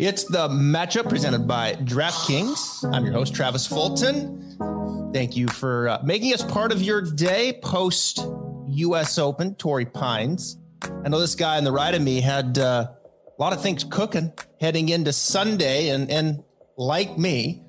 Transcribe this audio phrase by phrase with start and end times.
[0.00, 2.90] It's the matchup presented by DraftKings.
[2.90, 5.12] I'm your host, Travis Fulton.
[5.12, 8.26] Thank you for uh, making us part of your day post
[8.66, 9.18] U.S.
[9.18, 9.54] Open.
[9.56, 10.56] Torrey Pines.
[11.04, 13.84] I know this guy on the right of me had uh, a lot of things
[13.84, 16.44] cooking heading into Sunday, and and
[16.78, 17.62] like me,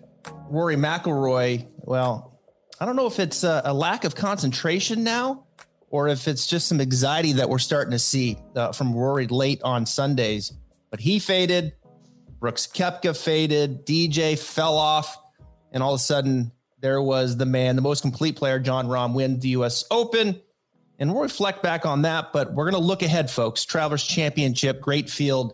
[0.48, 1.68] Rory McIlroy.
[1.80, 2.40] Well,
[2.80, 5.48] I don't know if it's a, a lack of concentration now
[5.90, 9.62] or if it's just some anxiety that we're starting to see uh, from Rory late
[9.64, 10.54] on Sundays.
[10.92, 11.74] But he faded,
[12.42, 15.16] Brooks Koepka faded, DJ fell off,
[15.72, 19.14] and all of a sudden there was the man, the most complete player, Jon Rahm,
[19.14, 19.86] win the U.S.
[19.92, 20.42] Open.
[20.98, 23.64] And we'll reflect back on that, but we're going to look ahead, folks.
[23.64, 25.54] Travelers Championship, great field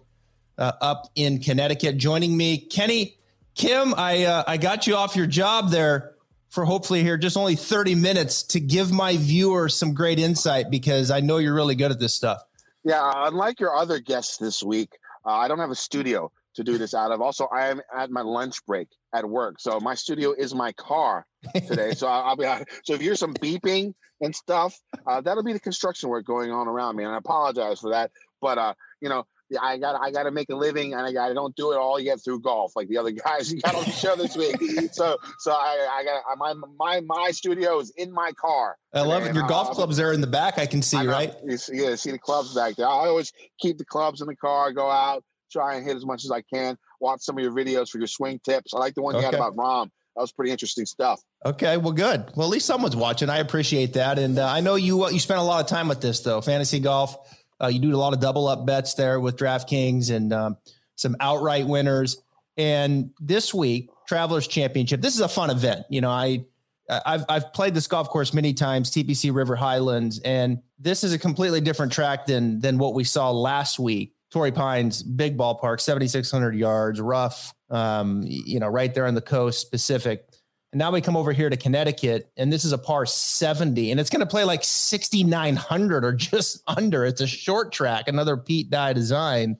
[0.58, 1.98] uh, up in Connecticut.
[1.98, 3.18] Joining me, Kenny,
[3.54, 3.94] Kim.
[3.96, 6.16] I uh, I got you off your job there
[6.50, 11.12] for hopefully here just only 30 minutes to give my viewers some great insight because
[11.12, 12.42] I know you're really good at this stuff.
[12.86, 14.92] Yeah, unlike your other guests this week,
[15.26, 17.22] uh, I don't have a studio to do this out of.
[17.22, 21.26] Also, I am at my lunch break at work, so my studio is my car
[21.56, 21.94] today.
[21.94, 22.44] so I'll, be
[22.84, 26.52] so if you hear some beeping and stuff, uh, that'll be the construction work going
[26.52, 28.12] on around me, and I apologize for that.
[28.42, 29.26] But uh, you know,
[29.62, 32.00] I got I got to make a living, and I, I don't do it all
[32.00, 34.58] yet through golf like the other guys you got on the show this week.
[34.92, 38.78] So so I I got my my my studio is in my car.
[38.94, 39.34] I love it.
[39.34, 40.58] Your uh, golf clubs are in the back.
[40.58, 41.34] I can see, I right?
[41.46, 42.88] You see, yeah, see the clubs back there.
[42.88, 44.72] I always keep the clubs in the car.
[44.74, 46.78] Go out, try and hit as much as I can.
[47.00, 48.74] Watch some of your videos for your swing tips.
[48.74, 49.28] I like the one you okay.
[49.28, 49.90] had about Rahm.
[50.16, 51.22] That was pretty interesting stuff.
[51.46, 52.32] Okay, well, good.
[52.36, 53.30] Well, at least someone's watching.
[53.30, 55.88] I appreciate that, and uh, I know you uh, you spent a lot of time
[55.88, 56.42] with this though.
[56.42, 57.16] Fantasy golf
[57.62, 60.58] uh, you do a lot of double up bets there with DraftKings and um,
[60.96, 62.22] some outright winners.
[62.56, 65.02] And this week, Travelers Championship.
[65.02, 65.86] This is a fun event.
[65.90, 66.46] You know, I
[66.90, 71.20] I've I've played this golf course many times, TPC River Highlands, and this is a
[71.20, 74.14] completely different track than than what we saw last week.
[74.32, 79.72] Torrey Pines, big ballpark, 7,600 yards, rough, um, you know, right there on the coast,
[79.72, 80.28] Pacific.
[80.74, 84.00] And now we come over here to Connecticut, and this is a par 70, and
[84.00, 87.06] it's going to play like 6,900 or just under.
[87.06, 89.58] It's a short track, another Pete Dye design.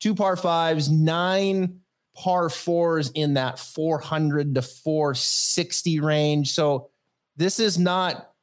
[0.00, 1.80] Two par fives, nine
[2.14, 6.52] par fours in that 400 to 460 range.
[6.52, 6.90] So
[7.36, 8.33] this is not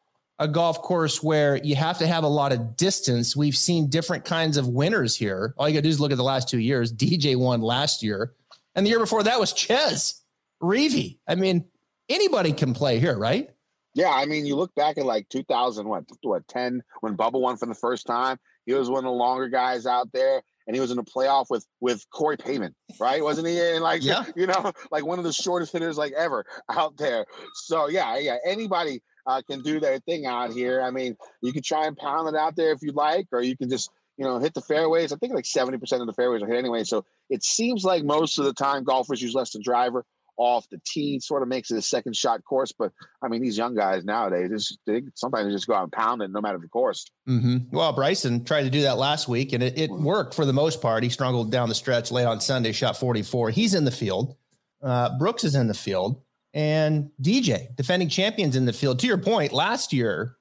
[0.42, 3.36] a golf course where you have to have a lot of distance.
[3.36, 5.54] We've seen different kinds of winners here.
[5.56, 6.92] All you got to do is look at the last two years.
[6.92, 8.34] DJ won last year,
[8.74, 10.16] and the year before that was Chez
[10.62, 11.20] Reavie.
[11.28, 11.66] I mean,
[12.10, 13.52] anybody can play here, right?
[13.94, 17.58] Yeah, I mean, you look back at like 2000, what, what, 10, when Bubba won
[17.58, 18.38] for the first time.
[18.66, 21.48] He was one of the longer guys out there, and he was in a playoff
[21.50, 23.24] with with Corey Pavin, right?
[23.24, 23.60] Wasn't he?
[23.60, 24.26] And like, yeah.
[24.36, 27.26] you know, like one of the shortest hitters like ever out there.
[27.54, 30.82] So yeah, yeah, anybody uh, can do their thing out here.
[30.82, 33.58] I mean, you can try and pound it out there if you like, or you
[33.58, 35.12] can just you know hit the fairways.
[35.12, 36.84] I think like 70% of the fairways are hit anyway.
[36.84, 40.06] So it seems like most of the time golfers use less than driver
[40.38, 42.72] off the tee, sort of makes it a second shot course.
[42.72, 45.92] But I mean, these young guys nowadays, just, they, sometimes they just go out and
[45.92, 47.06] pound it no matter the course.
[47.28, 47.76] Mm-hmm.
[47.76, 50.82] Well, Bryson tried to do that last week and it, it worked for the most
[50.82, 51.04] part.
[51.04, 53.52] He struggled down the stretch late on Sunday, shot 44.
[53.52, 54.36] He's in the field.
[54.82, 56.22] Uh, Brooks is in the field
[56.54, 59.00] and DJ, defending champions in the field.
[59.00, 60.36] To your point, last year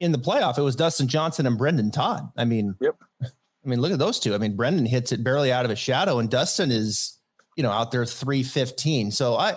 [0.00, 2.30] in the playoff, it was Dustin Johnson and Brendon Todd.
[2.36, 2.96] I mean, yep.
[3.22, 4.34] I mean, look at those two.
[4.34, 7.18] I mean, Brendon hits it barely out of a shadow, and Dustin is
[7.56, 9.10] you know, out there 315.
[9.10, 9.54] So I,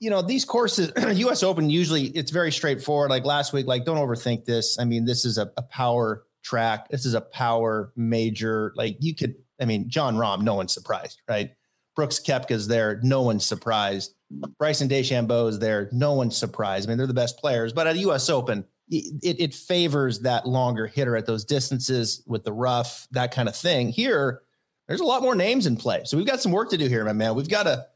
[0.00, 0.92] you know, these courses,
[1.28, 3.10] US Open, usually it's very straightforward.
[3.10, 4.78] Like last week, like don't overthink this.
[4.78, 6.88] I mean, this is a, a power track.
[6.88, 8.72] This is a power major.
[8.76, 11.50] Like you could, I mean, Jon Rahm, no one's surprised, right?
[11.94, 14.14] Brooks Koepka's there, no one's surprised.
[14.58, 16.88] Bryson DeChambeau is there, no one's surprised.
[16.88, 18.28] I mean, they're the best players, but at the U.S.
[18.30, 23.48] Open, it, it favors that longer hitter at those distances with the rough, that kind
[23.48, 23.90] of thing.
[23.90, 24.42] Here,
[24.88, 26.02] there's a lot more names in play.
[26.04, 27.34] So we've got some work to do here, my man.
[27.34, 27.86] We've got to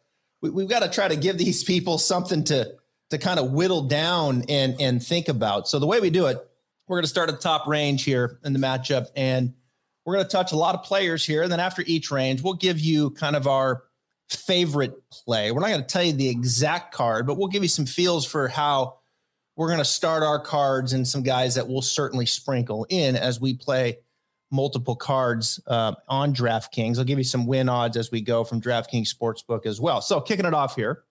[0.42, 2.74] we, have got to try to give these people something to
[3.10, 5.68] to kind of whittle down and and think about.
[5.68, 6.38] So the way we do it,
[6.86, 9.54] we're going to start at the top range here in the matchup, and
[10.04, 11.42] we're going to touch a lot of players here.
[11.42, 13.82] And then after each range, we'll give you kind of our
[14.28, 15.50] favorite play.
[15.52, 18.26] We're not going to tell you the exact card, but we'll give you some feels
[18.26, 18.98] for how
[19.56, 23.40] we're going to start our cards and some guys that we'll certainly sprinkle in as
[23.40, 23.98] we play
[24.50, 26.98] multiple cards uh, on DraftKings.
[26.98, 30.00] I'll give you some win odds as we go from DraftKings Sportsbook as well.
[30.00, 31.04] So, kicking it off here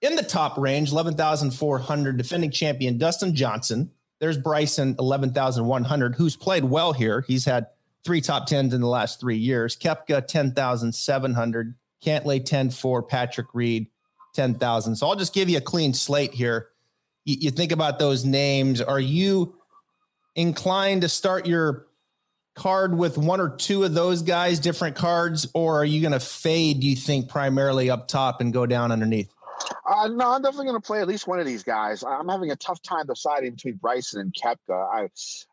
[0.00, 3.90] in the top range, 11,400, defending champion Dustin Johnson.
[4.18, 7.22] There's Bryson, 11,100, who's played well here.
[7.26, 7.66] He's had
[8.04, 9.76] three top tens in the last three years.
[9.76, 11.74] Koepka, 10,700.
[12.06, 13.02] Cantlay, 10 4.
[13.02, 13.88] Patrick Reed,
[14.34, 14.96] 10,000.
[14.96, 16.68] So, I'll just give you a clean slate here.
[17.24, 18.80] You, you think about those names.
[18.80, 19.56] Are you
[20.34, 21.86] inclined to start your
[22.54, 26.20] card with one or two of those guys, different cards, or are you going to
[26.20, 26.80] fade?
[26.80, 29.32] Do you think primarily up top and go down underneath?
[29.86, 32.02] Uh, no, I'm definitely going to play at least one of these guys.
[32.02, 34.58] I'm having a tough time deciding between Bryson and Koepka.
[34.70, 35.08] I,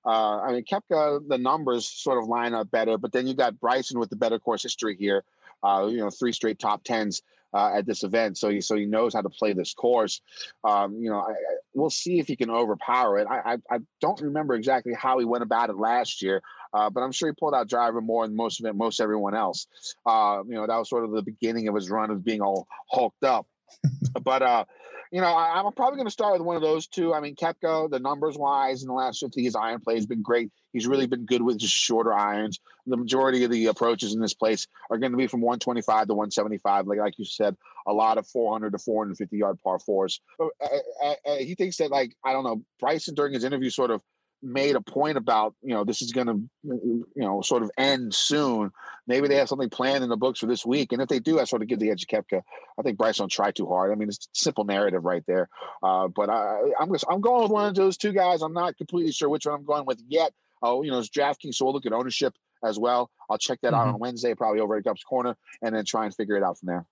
[0.05, 3.59] uh, I mean, Koepka, the numbers sort of line up better, but then you got
[3.59, 5.23] Bryson with the better course history here.
[5.63, 7.21] Uh, you know, three straight top tens
[7.54, 10.21] uh, at this event, so he so he knows how to play this course.
[10.63, 13.27] Um, you know, I, I, we'll see if he can overpower it.
[13.30, 16.42] I, I, I don't remember exactly how he went about it last year,
[16.74, 19.36] uh, but I'm sure he pulled out driver more than most of it, most everyone
[19.36, 19.68] else.
[20.06, 22.68] Uh, you know, that was sort of the beginning of his run of being all
[22.89, 23.48] hulked up.
[24.24, 24.65] but uh,
[25.13, 27.13] you know, I, am probably going to start with one of those two.
[27.13, 30.24] I mean, Koepka, the numbers wise in the last 50, his iron play has been
[30.24, 30.51] great.
[30.71, 32.60] He's really been good with just shorter irons.
[32.88, 36.13] The majority of the approaches in this place are going to be from 125 to
[36.15, 36.88] 175.
[36.88, 37.56] Like like you said,
[37.86, 40.19] a lot of 400 to 450 yard par fours.
[40.39, 42.63] Uh, uh, uh, he thinks that like I don't know.
[42.80, 44.01] Bryson during his interview sort of
[44.43, 46.41] made a point about you know this is going to
[46.75, 48.71] you know sort of end soon.
[49.07, 51.39] Maybe they have something planned in the books for this week, and if they do,
[51.39, 52.41] I sort of give the edge to Koepka.
[52.77, 53.91] I think Bryce don't try too hard.
[53.91, 55.49] I mean, it's simple narrative right there.
[55.81, 58.41] Uh, but I, I'm just, I'm going with one of those two guys.
[58.41, 60.31] I'm not completely sure which one I'm going with yet.
[60.61, 63.11] Oh, you know, it's DraftKings, so we'll look at ownership as well.
[63.29, 63.81] I'll check that mm-hmm.
[63.81, 66.57] out on Wednesday, probably over at Gup's Corner, and then try and figure it out
[66.57, 66.85] from there.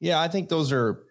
[0.00, 1.02] Yeah, I think those are.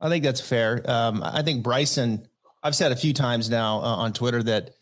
[0.00, 0.82] I think that's fair.
[0.84, 2.26] Um, I think Bryson.
[2.60, 4.74] I've said a few times now uh, on Twitter that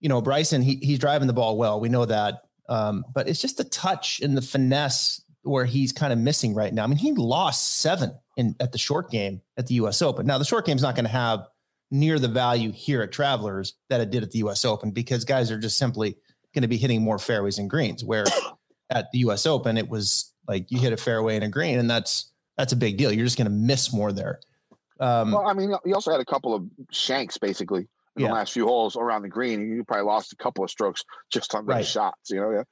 [0.00, 1.78] you know, Bryson, he, he's driving the ball well.
[1.80, 2.42] We know that.
[2.68, 6.72] Um, but it's just the touch and the finesse where he's kind of missing right
[6.72, 6.84] now.
[6.84, 10.26] I mean, he lost seven in at the short game at the US Open.
[10.26, 11.46] Now, the short game is not going to have
[11.90, 15.50] near the value here at Travelers that it did at the US Open because guys
[15.50, 16.16] are just simply
[16.54, 18.04] going to be hitting more fairways and greens.
[18.04, 18.24] Where
[18.90, 21.90] at the US Open, it was like you hit a fairway and a green, and
[21.90, 23.12] that's that's a big deal.
[23.12, 24.40] You're just going to miss more there.
[25.00, 28.28] Um, well, I mean, he also had a couple of shanks basically in yeah.
[28.28, 29.74] the last few holes around the green.
[29.74, 31.86] You probably lost a couple of strokes just on those right.
[31.86, 32.50] shots, you know?
[32.50, 32.62] Yeah.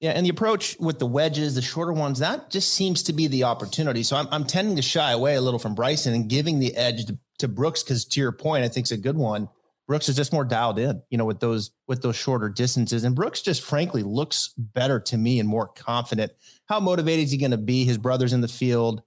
[0.00, 3.26] Yeah, and the approach with the wedges, the shorter ones, that just seems to be
[3.26, 4.02] the opportunity.
[4.02, 7.06] So I'm, I'm tending to shy away a little from Bryson and giving the edge
[7.06, 9.48] to, to Brooks because, to your point, I think it's a good one.
[9.86, 13.14] Brooks is just more dialed in, you know, with those with those shorter distances, and
[13.14, 16.32] Brooks just frankly looks better to me and more confident.
[16.66, 17.84] How motivated is he going to be?
[17.84, 19.02] His brother's in the field.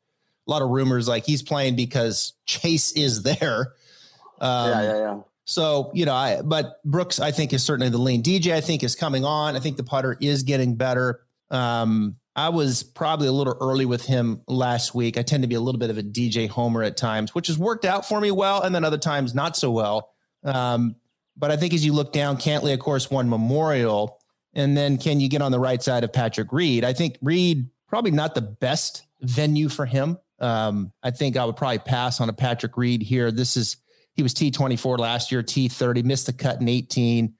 [0.47, 3.73] A lot of rumors like he's playing because Chase is there.
[4.39, 5.19] Um, yeah, yeah, yeah.
[5.47, 8.21] So, you know, I, but Brooks, I think, is certainly the lean.
[8.21, 9.55] DJ, I think, is coming on.
[9.55, 11.21] I think the putter is getting better.
[11.49, 15.17] Um, I was probably a little early with him last week.
[15.17, 17.57] I tend to be a little bit of a DJ homer at times, which has
[17.57, 20.09] worked out for me well, and then other times not so well.
[20.43, 20.97] Um,
[21.37, 24.19] but I think as you look down, Cantlay, of course, won Memorial.
[24.53, 26.83] And then can you get on the right side of Patrick Reed?
[26.83, 30.17] I think Reed probably not the best venue for him.
[30.39, 33.31] Um, I think I would probably pass on a Patrick Reed here.
[33.31, 33.77] This is
[34.17, 37.33] he was T24 last year, T30, missed the cut in 18.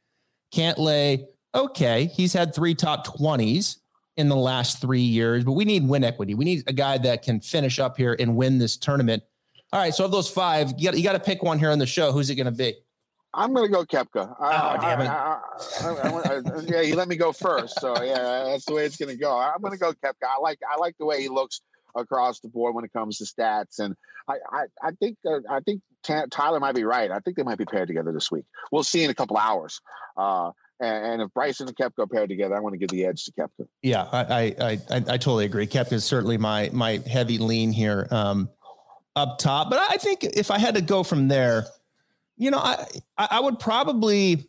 [0.53, 2.05] Cantlay, okay.
[2.05, 3.77] He's had three top 20s
[4.15, 6.35] in the last three years, but we need win equity.
[6.35, 9.23] We need a guy that can finish up here and win this tournament.
[9.73, 9.93] All right.
[9.93, 12.11] So of those five, you got, you got to pick one here on the show.
[12.11, 12.75] Who's it going to be?
[13.33, 14.35] I'm going to go Koepka.
[14.39, 15.07] Oh, damn it.
[15.07, 15.39] I,
[15.83, 17.79] I, yeah, you let me go first.
[17.81, 19.37] So yeah, that's the way it's going to go.
[19.37, 20.27] I'm going to go Koepka.
[20.27, 21.61] I like, I like the way he looks
[21.97, 23.79] across the board when it comes to stats.
[23.79, 23.95] And
[24.27, 25.81] I, I, I think, uh, I think
[26.31, 27.11] Tyler might be right.
[27.11, 28.45] I think they might be paired together this week.
[28.71, 29.81] We'll see in a couple hours.
[30.15, 33.25] Uh, and, and, if Bryson and Koepka paired together, I want to give the edge
[33.25, 33.67] to Koepka.
[33.81, 35.65] Yeah, I I, I, I totally agree.
[35.65, 38.49] Koepka is certainly my my heavy lean here um,
[39.15, 39.71] up top.
[39.71, 41.65] But I think if I had to go from there,
[42.37, 42.85] you know, I
[43.17, 44.47] I would probably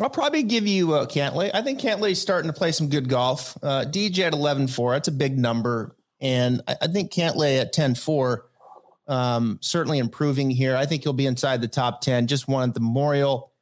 [0.00, 1.50] I'll probably give you uh, Cantlay.
[1.52, 3.56] I think Cantlay's starting to play some good golf.
[3.62, 5.96] Uh, DJ at 11-4, that's a big number.
[6.20, 8.42] And I, I think Cantlay at 10-4
[9.08, 10.76] um, certainly improving here.
[10.76, 13.52] I think he'll be inside the top 10, just won at the Memorial.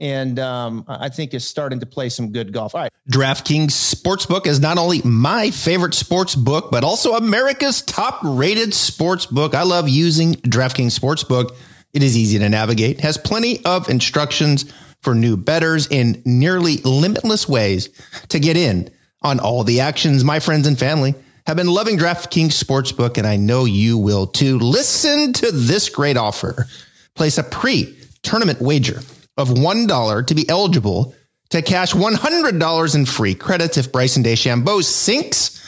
[0.00, 2.74] And um, I think is starting to play some good golf.
[2.74, 2.92] All right.
[3.10, 9.26] DraftKings Sportsbook is not only my favorite sports book, but also America's top rated sports
[9.26, 9.54] book.
[9.54, 11.56] I love using DraftKings Sportsbook.
[11.92, 17.48] It is easy to navigate, has plenty of instructions for new bettors in nearly limitless
[17.48, 17.88] ways
[18.28, 18.90] to get in
[19.22, 21.14] on all the actions, my friends and family
[21.48, 24.58] have been loving DraftKings Sportsbook, and I know you will too.
[24.58, 26.66] Listen to this great offer.
[27.14, 29.00] Place a pre tournament wager
[29.38, 31.14] of $1 to be eligible
[31.48, 35.66] to cash $100 in free credits if Bryson DeChambeau sinks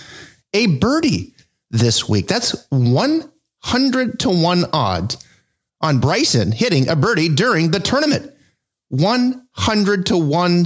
[0.53, 1.33] a birdie
[1.71, 2.29] this week.
[2.29, 5.17] That's 100 to 1 odds
[5.81, 8.31] on Bryson hitting a birdie during the tournament.
[8.91, 10.65] 100 to 1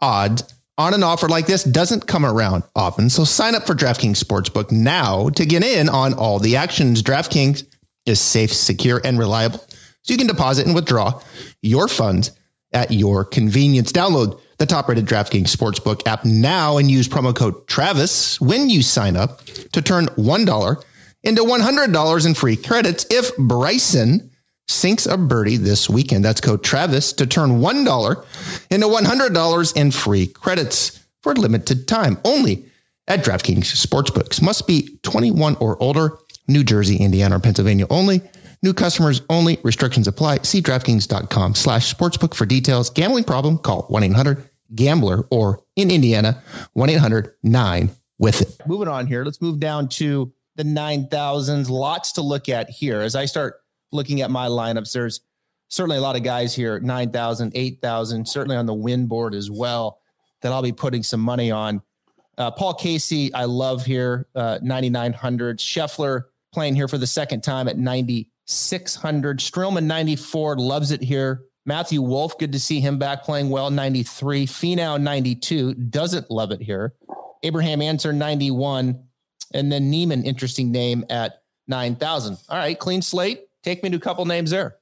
[0.00, 3.10] odds on an offer like this doesn't come around often.
[3.10, 7.02] So sign up for DraftKings Sportsbook now to get in on all the actions.
[7.02, 7.64] DraftKings
[8.06, 9.58] is safe, secure, and reliable.
[10.02, 11.20] So you can deposit and withdraw
[11.60, 12.30] your funds
[12.72, 13.92] at your convenience.
[13.92, 18.82] Download the top rated DraftKings Sportsbook app now and use promo code Travis when you
[18.82, 20.84] sign up to turn $1
[21.24, 24.27] into $100 in free credits if Bryson
[24.68, 26.24] sinks a birdie this weekend.
[26.24, 28.24] That's code Travis to turn $1
[28.70, 32.66] into $100 in free credits for limited time only
[33.08, 34.40] at DraftKings Sportsbooks.
[34.42, 38.22] Must be 21 or older, New Jersey, Indiana, or Pennsylvania only.
[38.62, 39.58] New customers only.
[39.62, 40.38] Restrictions apply.
[40.38, 42.90] See DraftKings.com slash sportsbook for details.
[42.90, 43.58] Gambling problem?
[43.58, 46.42] Call 1-800-GAMBLER or in Indiana,
[46.76, 48.66] 1-800-9 with it.
[48.66, 49.24] Moving on here.
[49.24, 51.68] Let's move down to the 9,000s.
[51.70, 53.00] Lots to look at here.
[53.00, 53.60] As I start
[53.92, 55.20] looking at my lineups, there's
[55.68, 60.00] certainly a lot of guys here, 9,000, 8,000, certainly on the win board as well,
[60.42, 61.82] that I'll be putting some money on.
[62.36, 65.58] Uh, Paul Casey, I love here, uh, 9,900.
[65.58, 68.30] Scheffler playing here for the second time at 90.
[68.48, 69.40] 600.
[69.40, 71.42] Streelman 94 loves it here.
[71.66, 73.70] Matthew Wolff, good to see him back playing well.
[73.70, 74.46] 93.
[74.46, 76.94] Finau 92 doesn't love it here.
[77.42, 79.04] Abraham Ancer 91.
[79.52, 82.38] And then Niemann, interesting name at 9,000.
[82.48, 83.47] All right, clean slate.
[83.62, 84.76] Take me to a couple names there.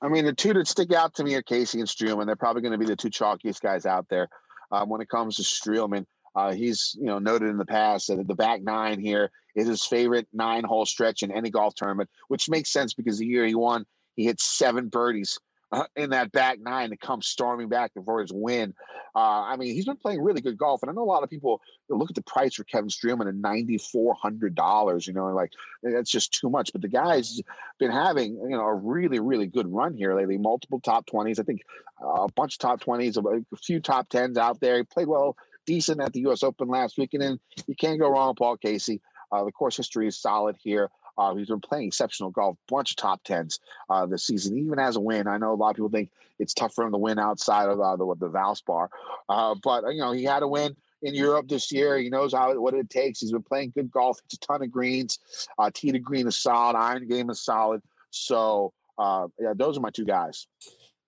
[0.00, 2.26] I mean, the two that stick out to me are Casey and Streelman.
[2.26, 4.28] They're probably going to be the two chalkiest guys out there
[4.72, 6.06] um, when it comes to Streelman.
[6.34, 9.84] Uh, he's you know noted in the past that the back nine here is his
[9.84, 13.54] favorite nine hole stretch in any golf tournament, which makes sense because the year he
[13.54, 13.84] won,
[14.16, 15.51] he hit seven birdies uh,
[15.96, 18.74] in that back nine to come storming back for his win.
[19.14, 21.30] Uh, I mean, he's been playing really good golf, and I know a lot of
[21.30, 25.06] people look at the price for Kevin Streelman at ninety four hundred dollars.
[25.06, 25.52] You know, like
[25.82, 26.72] that's just too much.
[26.72, 27.40] But the guy's
[27.78, 30.38] been having you know a really really good run here lately.
[30.38, 31.62] Multiple top twenties, I think,
[32.02, 34.78] uh, a bunch of top twenties, a few top tens out there.
[34.78, 35.36] He played well
[35.66, 36.42] decent at the U.S.
[36.42, 39.00] Open last week, and then you can't go wrong with Paul Casey.
[39.30, 40.90] Uh, the course history is solid here.
[41.18, 44.96] Uh, he's been playing exceptional golf, bunch of top tens uh, this season, even as
[44.96, 45.26] a win.
[45.26, 47.80] I know a lot of people think it's tough for him to win outside of
[47.80, 48.88] uh, the the Valspar,
[49.28, 51.98] uh, but you know he had a win in Europe this year.
[51.98, 53.20] He knows how what it takes.
[53.20, 54.18] He's been playing good golf.
[54.24, 55.18] It's a ton of greens.
[55.58, 56.76] Uh, tee to green is solid.
[56.76, 57.82] Iron game is solid.
[58.10, 60.46] So uh, yeah, those are my two guys.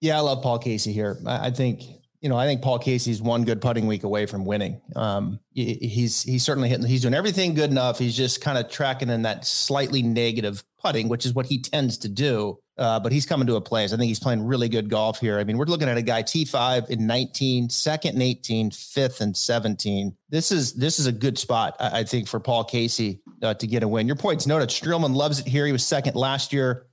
[0.00, 1.18] Yeah, I love Paul Casey here.
[1.26, 1.82] I think
[2.24, 4.80] you know, I think Paul Casey's one good putting week away from winning.
[4.96, 6.86] Um, he's he's certainly hitting.
[6.86, 7.98] He's doing everything good enough.
[7.98, 11.98] He's just kind of tracking in that slightly negative putting, which is what he tends
[11.98, 12.58] to do.
[12.78, 13.92] Uh, but he's coming to a place.
[13.92, 15.38] I think he's playing really good golf here.
[15.38, 19.36] I mean, we're looking at a guy T5 in 19, second and 18, fifth and
[19.36, 20.16] 17.
[20.30, 23.66] This is this is a good spot, I, I think, for Paul Casey uh, to
[23.66, 24.06] get a win.
[24.06, 24.70] Your point's noted.
[24.70, 25.66] Streelman loves it here.
[25.66, 26.86] He was second last year,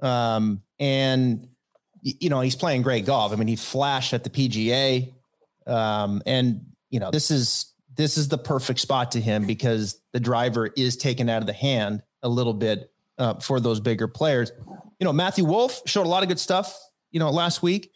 [0.00, 1.48] um, and
[2.02, 3.32] you know, he's playing great golf.
[3.32, 5.12] I mean, he flashed at the PGA.
[5.66, 10.20] Um, and you know, this is this is the perfect spot to him because the
[10.20, 14.52] driver is taken out of the hand a little bit uh, for those bigger players.
[14.98, 16.78] You know, Matthew Wolff showed a lot of good stuff.
[17.10, 17.90] You know, last week,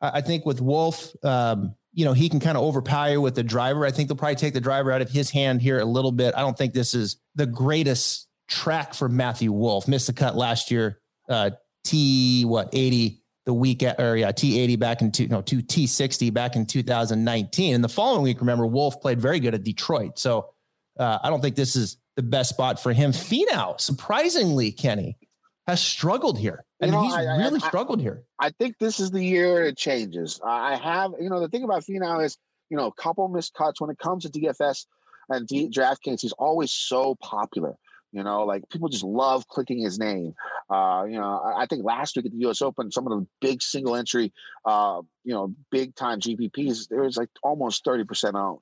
[0.00, 3.34] I, I think with Wolff, um, you know, he can kind of overpower you with
[3.34, 3.84] the driver.
[3.84, 6.34] I think they'll probably take the driver out of his hand here a little bit.
[6.36, 9.88] I don't think this is the greatest track for Matthew Wolff.
[9.88, 11.00] Missed the cut last year.
[11.28, 11.50] Uh,
[11.84, 16.32] T what 80 the week at, or yeah, T80 back in two, no, two T60
[16.32, 17.74] back in 2019.
[17.74, 20.18] And the following week, remember, Wolff played very good at Detroit.
[20.18, 20.50] So
[20.98, 23.12] uh, I don't think this is the best spot for him.
[23.12, 25.16] Finau, surprisingly, Kenny,
[25.66, 26.64] has struggled here.
[26.80, 28.24] and he's I, really I, struggled here.
[28.38, 30.40] I think this is the year it changes.
[30.44, 32.36] I have, you know, the thing about Finau is,
[32.68, 34.86] you know, a couple missed cuts when it comes to DFS
[35.28, 36.20] and D- DraftKings.
[36.20, 37.76] He's always so popular.
[38.12, 40.34] You know, like people just love clicking his name.
[40.70, 42.62] Uh, you know, I, I, think last week at the U.S.
[42.62, 44.32] Open, some of the big single entry,
[44.64, 48.60] uh, you know, big time GPPs, there was like almost thirty percent owned.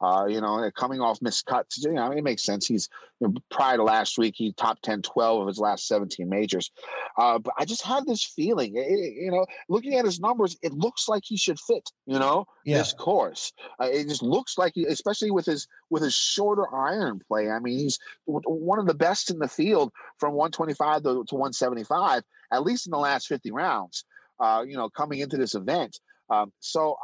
[0.00, 2.66] Uh, you know, coming off missed cuts, you know, it makes sense.
[2.66, 2.88] He's
[3.20, 6.70] you know, prior to last week, he top 10, 12 of his last seventeen majors.
[7.16, 10.72] Uh, but I just have this feeling, it, you know, looking at his numbers, it
[10.72, 11.90] looks like he should fit.
[12.06, 12.78] You know, yeah.
[12.78, 13.52] this course.
[13.80, 17.50] Uh, it just looks like, he, especially with his with his shorter iron play.
[17.50, 22.22] I mean, he's one of the best in the field from 125 to, to 175,
[22.52, 24.04] at least in the last 50 rounds.
[24.40, 25.98] Uh, you know, coming into this event.
[26.30, 26.96] Um, so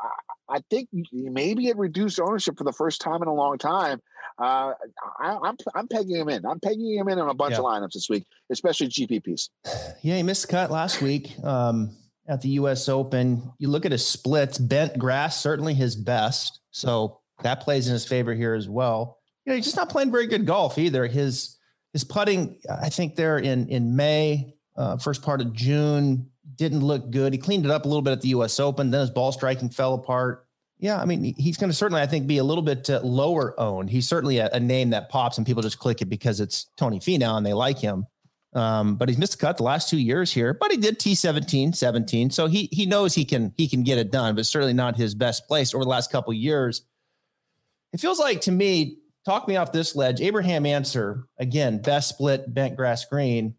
[0.48, 4.00] I, I, think maybe it reduced ownership for the first time in a long time.
[4.38, 4.72] Uh,
[5.20, 6.44] I, am I'm, I'm pegging him in.
[6.46, 7.58] I'm pegging him in on a bunch yeah.
[7.58, 9.48] of lineups this week, especially GPPs.
[10.02, 11.90] Yeah, he missed the cut last week um,
[12.28, 12.88] at the U.S.
[12.90, 13.50] Open.
[13.58, 14.58] You look at his splits.
[14.58, 19.18] Bent grass certainly his best, so that plays in his favor here as well.
[19.44, 21.06] You know, he's just not playing very good golf either.
[21.06, 21.56] His
[21.94, 27.10] his putting, I think, there in in May, uh, first part of June, didn't look
[27.10, 27.32] good.
[27.32, 28.60] He cleaned it up a little bit at the U.S.
[28.60, 28.90] Open.
[28.90, 30.46] Then his ball striking fell apart.
[30.78, 33.58] Yeah, I mean, he's going to certainly, I think, be a little bit uh, lower
[33.58, 33.88] owned.
[33.88, 36.98] He's certainly a, a, name that pops and people just click it because it's Tony
[36.98, 38.06] Finau and they like him.
[38.54, 41.74] Um, but he's missed a cut the last two years here, but he did T17,
[41.74, 42.30] 17.
[42.30, 45.14] So he he knows he can he can get it done, but certainly not his
[45.14, 46.82] best place over the last couple years.
[47.92, 50.20] It feels like to me, talk me off this ledge.
[50.20, 53.54] Abraham Ancer, again, best split, bent grass green,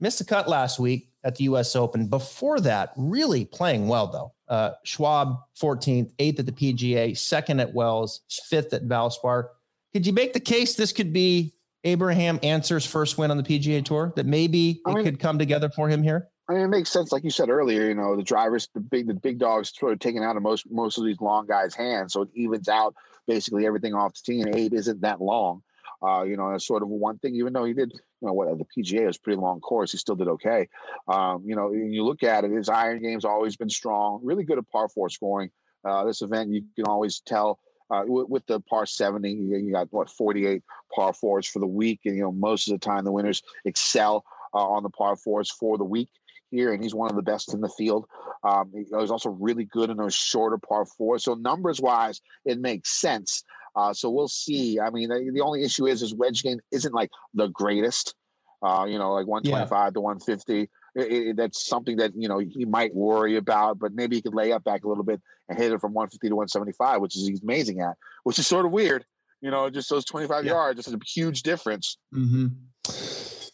[0.00, 2.08] missed a cut last week at the US Open.
[2.08, 4.32] Before that, really playing well though.
[4.48, 9.48] Uh, Schwab 14th, eighth at the PGA, second at Wells, fifth at Valspar.
[9.92, 11.52] Could you make the case this could be
[11.84, 14.12] Abraham Ancer's first win on the PGA Tour?
[14.16, 16.28] That maybe I it could come together for him here.
[16.48, 17.86] I mean, it makes sense, like you said earlier.
[17.86, 20.68] You know, the drivers, the big, the big dogs, sort of taking out of most
[20.68, 22.94] most of these long guys' hands, so it evens out
[23.26, 24.40] basically everything off the tee.
[24.40, 25.62] And eight isn't that long.
[26.02, 27.34] Uh, you know, it's sort of one thing.
[27.34, 30.16] Even though he did, you know, what the PGA was pretty long course, he still
[30.16, 30.68] did okay.
[31.08, 34.20] Um, you know, you look at it, his iron game's always been strong.
[34.22, 35.50] Really good at par four scoring.
[35.84, 37.58] Uh, this event, you can always tell
[37.90, 40.62] uh, with, with, the par 70, you got what 48
[40.94, 44.24] par fours for the week, and you know most of the time the winners excel
[44.54, 46.08] uh, on the par fours for the week
[46.50, 48.06] here, and he's one of the best in the field.
[48.42, 51.24] Um, he, he's also really good in those shorter par fours.
[51.24, 53.44] So numbers wise, it makes sense.
[53.76, 54.80] Uh, so we'll see.
[54.80, 58.14] I mean, the, the, only issue is his wedge game isn't like the greatest.
[58.62, 59.90] Uh, you know, like 125 yeah.
[59.90, 60.68] to 150.
[60.96, 64.34] It, it, that's something that you know he might worry about, but maybe he could
[64.34, 67.26] lay up back a little bit and hit it from 150 to 175, which is
[67.26, 69.04] he's amazing at, which is sort of weird.
[69.40, 70.50] You know, just those 25 yeah.
[70.50, 71.96] yards, just a huge difference.
[72.14, 72.48] Mm-hmm.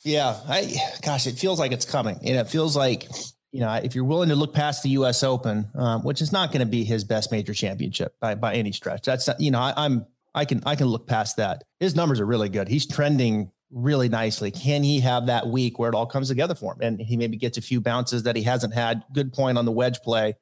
[0.06, 0.72] Yeah, I
[1.02, 3.08] gosh, it feels like it's coming, and it feels like
[3.50, 5.24] you know if you're willing to look past the U.S.
[5.24, 8.70] Open, um, which is not going to be his best major championship by by any
[8.70, 9.04] stretch.
[9.04, 11.64] That's not, you know I, I'm I can I can look past that.
[11.80, 12.68] His numbers are really good.
[12.68, 14.52] He's trending really nicely.
[14.52, 17.36] Can he have that week where it all comes together for him and he maybe
[17.36, 19.02] gets a few bounces that he hasn't had?
[19.12, 20.34] Good point on the wedge play.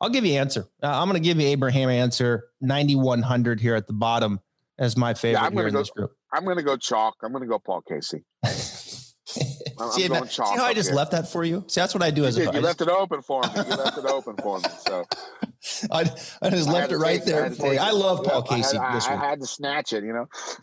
[0.00, 0.66] I'll give you Ancer.
[0.82, 4.40] Uh, I'm going to give you Abraham Ancer 9100 here at the bottom
[4.76, 6.16] as my favorite yeah, I'm here in go, this group.
[6.32, 7.14] I'm going to go chalk.
[7.22, 8.24] I'm going to go Paul Casey.
[9.80, 10.96] I'm, see, I'm see, how I just here.
[10.96, 11.64] left that for you?
[11.66, 12.48] See, that's what I do you as did.
[12.48, 13.48] a You left it open for me.
[13.54, 14.68] You left it open for me.
[14.80, 15.04] So
[15.90, 16.00] I,
[16.42, 17.78] I just I left it right there for you.
[17.78, 18.78] I love Paul Casey.
[18.78, 20.28] I had, I, had, to snatch it, you know.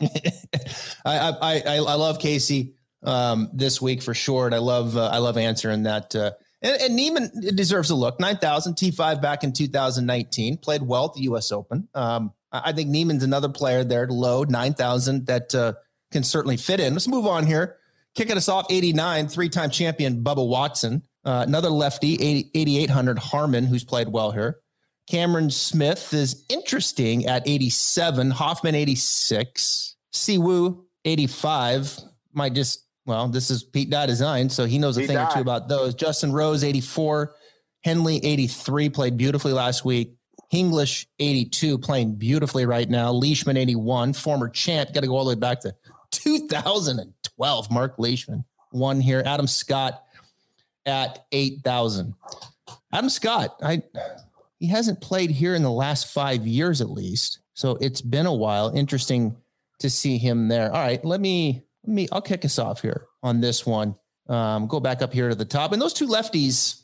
[1.04, 5.18] I, I I love Casey um, this week for sure, and I love uh, I
[5.18, 6.14] love answering that.
[6.14, 8.18] Uh, and, and Niemann deserves a look.
[8.20, 11.52] Nine thousand T five back in 2019, played well at the U.S.
[11.52, 11.88] Open.
[11.94, 15.74] Um, I think Niemann's another player there, low nine thousand that uh,
[16.10, 16.92] can certainly fit in.
[16.92, 17.76] Let's move on here.
[18.16, 21.02] Kicking us off, 89, three time champion Bubba Watson.
[21.24, 24.60] Uh, another lefty, 8,800 Harman, who's played well here.
[25.06, 31.98] Cameron Smith is interesting at 87, Hoffman 86, Si Woo 85.
[32.32, 35.28] Might just, well, this is Pete Dye design, so he knows a Pete thing Dye.
[35.28, 35.94] or two about those.
[35.94, 37.34] Justin Rose 84,
[37.84, 40.14] Henley 83, played beautifully last week.
[40.52, 43.10] English 82, playing beautifully right now.
[43.10, 44.94] Leishman 81, former champ.
[44.94, 45.74] Got to go all the way back to
[46.12, 47.14] 2000.
[47.36, 47.70] 12.
[47.70, 49.22] Mark Leishman, won here.
[49.24, 50.02] Adam Scott
[50.84, 52.14] at 8,000.
[52.92, 53.82] Adam Scott, I
[54.58, 57.40] he hasn't played here in the last five years at least.
[57.54, 58.74] So it's been a while.
[58.74, 59.36] Interesting
[59.80, 60.72] to see him there.
[60.72, 63.96] All right, let me let me I'll kick us off here on this one.
[64.28, 65.72] Um, go back up here to the top.
[65.72, 66.82] And those two lefties,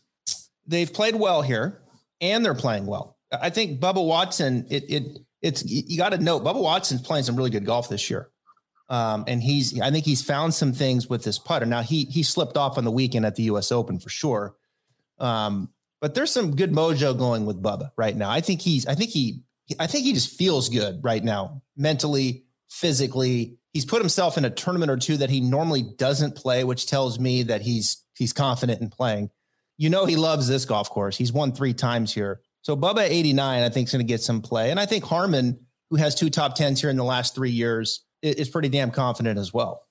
[0.66, 1.82] they've played well here
[2.20, 3.16] and they're playing well.
[3.32, 7.36] I think Bubba Watson, it it it's you got to note Bubba Watson's playing some
[7.36, 8.28] really good golf this year.
[8.92, 11.64] Um, and he's, I think he's found some things with this putter.
[11.64, 13.72] Now he he slipped off on the weekend at the U.S.
[13.72, 14.54] Open for sure,
[15.18, 15.70] um,
[16.02, 18.28] but there's some good mojo going with Bubba right now.
[18.28, 19.44] I think he's, I think he,
[19.78, 23.56] I think he just feels good right now, mentally, physically.
[23.72, 27.20] He's put himself in a tournament or two that he normally doesn't play, which tells
[27.20, 29.30] me that he's he's confident in playing.
[29.78, 31.16] You know, he loves this golf course.
[31.16, 32.40] He's won three times here.
[32.62, 34.70] So Bubba 89, I think, is going to get some play.
[34.70, 38.04] And I think Harman, who has two top tens here in the last three years,
[38.22, 39.86] is pretty damn confident as well.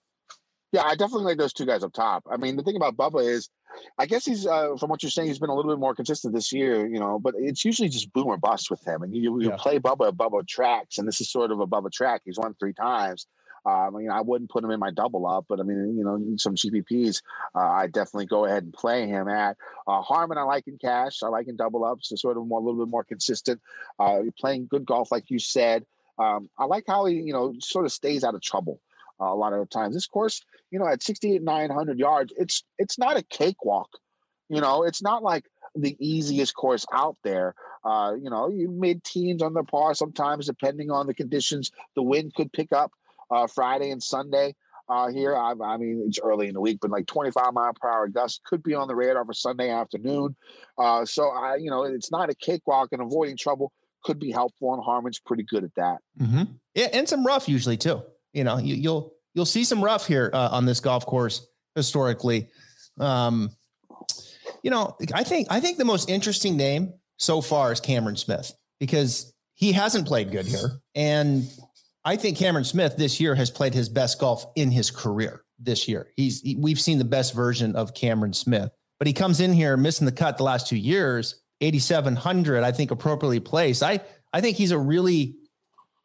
[0.71, 2.23] Yeah, I definitely like those two guys up top.
[2.31, 3.49] I mean, the thing about Bubba is,
[3.97, 6.33] I guess he's uh, from what you're saying, he's been a little bit more consistent
[6.33, 7.19] this year, you know.
[7.19, 9.57] But it's usually just boom or bust with him, and you, you yeah.
[9.57, 12.21] play Bubba, Bubba tracks, and this is sort of a Bubba track.
[12.23, 13.27] He's won three times.
[13.65, 16.03] Um, you know, I wouldn't put him in my double up, but I mean, you
[16.03, 17.21] know, some GPPs,
[17.53, 19.57] uh, I definitely go ahead and play him at.
[19.87, 21.21] Uh, Harman, I like in cash.
[21.21, 22.09] I like in double ups.
[22.09, 23.61] So sort of more, a little bit more consistent.
[23.99, 25.85] Uh, playing good golf, like you said.
[26.21, 28.79] Um, I like how he, you know, sort of stays out of trouble
[29.19, 29.95] uh, a lot of times.
[29.95, 33.89] This course, you know, at 68, 900 yards, it's it's not a cakewalk.
[34.49, 37.55] You know, it's not like the easiest course out there.
[37.83, 41.71] Uh, you know, you mid teens on the par sometimes, depending on the conditions.
[41.95, 42.91] The wind could pick up
[43.31, 44.55] uh, Friday and Sunday
[44.89, 45.35] uh, here.
[45.35, 48.41] I, I, mean, it's early in the week, but like 25 mile per hour gusts
[48.45, 50.35] could be on the radar for Sunday afternoon.
[50.77, 53.71] Uh, so I, you know, it's not a cakewalk and avoiding trouble
[54.03, 55.97] could be helpful, and Harman's pretty good at that.
[56.19, 56.43] Mm-hmm.
[56.75, 58.01] Yeah, and some rough usually too.
[58.33, 61.47] You know, you, will you'll, you'll see some rough here uh, on this golf course
[61.75, 62.49] historically.
[62.99, 63.51] Um,
[64.63, 68.53] you know, I think I think the most interesting name so far is Cameron Smith
[68.79, 71.43] because he hasn't played good here, and
[72.03, 75.87] I think Cameron Smith this year has played his best golf in his career this
[75.87, 76.09] year.
[76.15, 79.77] He's he, we've seen the best version of Cameron Smith, but he comes in here
[79.77, 81.40] missing the cut the last two years.
[81.61, 83.83] 8700 I think appropriately placed.
[83.83, 84.01] I
[84.33, 85.35] I think he's a really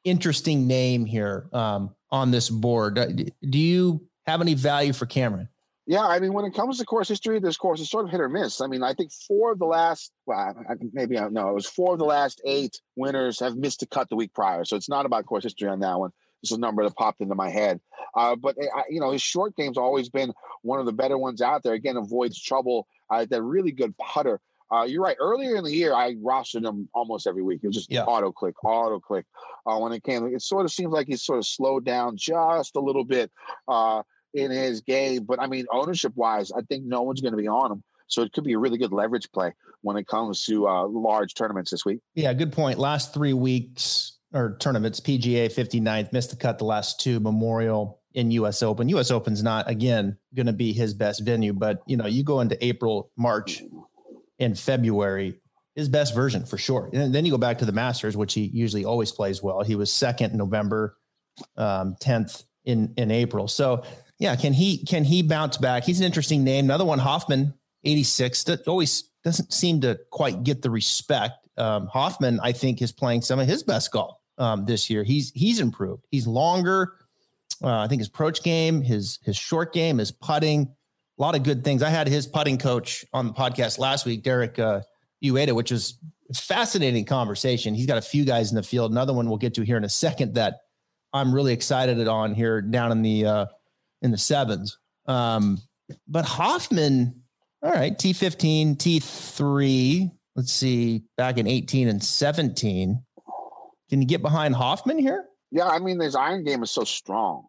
[0.04, 2.98] interesting name here um, on this board.
[2.98, 5.48] Uh, do you have any value for Cameron?
[5.88, 8.20] Yeah, I mean, when it comes to course history, this course is sort of hit
[8.20, 8.60] or miss.
[8.60, 10.52] I mean, I think four of the last, well,
[10.92, 13.86] maybe I don't know, it was four of the last eight winners have missed a
[13.86, 14.64] cut the week prior.
[14.64, 16.10] So it's not about course history on that one.
[16.42, 17.80] It's a number that popped into my head.
[18.16, 21.40] Uh, but, eh, you know, his short game's always been one of the better ones
[21.40, 21.74] out there.
[21.74, 22.88] Again, avoids trouble.
[23.08, 24.40] Uh, that really good putter.
[24.72, 25.16] Uh, you're right.
[25.20, 27.60] Earlier in the year, I rostered him almost every week.
[27.62, 28.04] It was just yeah.
[28.04, 29.24] auto click, auto click.
[29.66, 32.76] Uh, when it came, it sort of seems like he's sort of slowed down just
[32.76, 33.30] a little bit
[33.68, 34.02] uh,
[34.34, 35.24] in his game.
[35.24, 37.82] But I mean, ownership wise, I think no one's going to be on him.
[38.08, 39.52] So it could be a really good leverage play
[39.82, 42.00] when it comes to uh, large tournaments this week.
[42.14, 42.78] Yeah, good point.
[42.78, 48.30] Last three weeks or tournaments, PGA 59th, missed the cut the last two, Memorial in
[48.32, 48.88] US Open.
[48.90, 52.40] US Open's not, again, going to be his best venue, but, you know, you go
[52.40, 53.62] into April, March,
[54.38, 55.40] in February,
[55.74, 56.90] his best version for sure.
[56.92, 59.62] And then you go back to the Masters, which he usually always plays well.
[59.62, 60.96] He was second November,
[61.56, 63.48] um, 10th in, in April.
[63.48, 63.84] So
[64.18, 65.84] yeah, can he can he bounce back?
[65.84, 66.64] He's an interesting name.
[66.64, 67.52] Another one, Hoffman,
[67.84, 71.34] 86, that always doesn't seem to quite get the respect.
[71.58, 75.04] Um, Hoffman, I think, is playing some of his best golf um, this year.
[75.04, 76.04] He's he's improved.
[76.10, 76.94] He's longer.
[77.62, 80.74] Uh, I think his approach game, his his short game, his putting,
[81.18, 81.82] a lot of good things.
[81.82, 84.82] I had his putting coach on the podcast last week, Derek uh,
[85.24, 85.98] Uyeda, which was
[86.34, 87.74] fascinating conversation.
[87.74, 88.90] He's got a few guys in the field.
[88.90, 90.60] Another one we'll get to here in a second that
[91.12, 93.46] I'm really excited on here down in the uh,
[94.02, 94.78] in the sevens.
[95.06, 95.58] Um,
[96.06, 97.22] but Hoffman,
[97.62, 100.10] all right, T15, T3.
[100.34, 103.02] Let's see, back in 18 and 17.
[103.88, 105.24] Can you get behind Hoffman here?
[105.50, 107.46] Yeah, I mean, his iron game is so strong.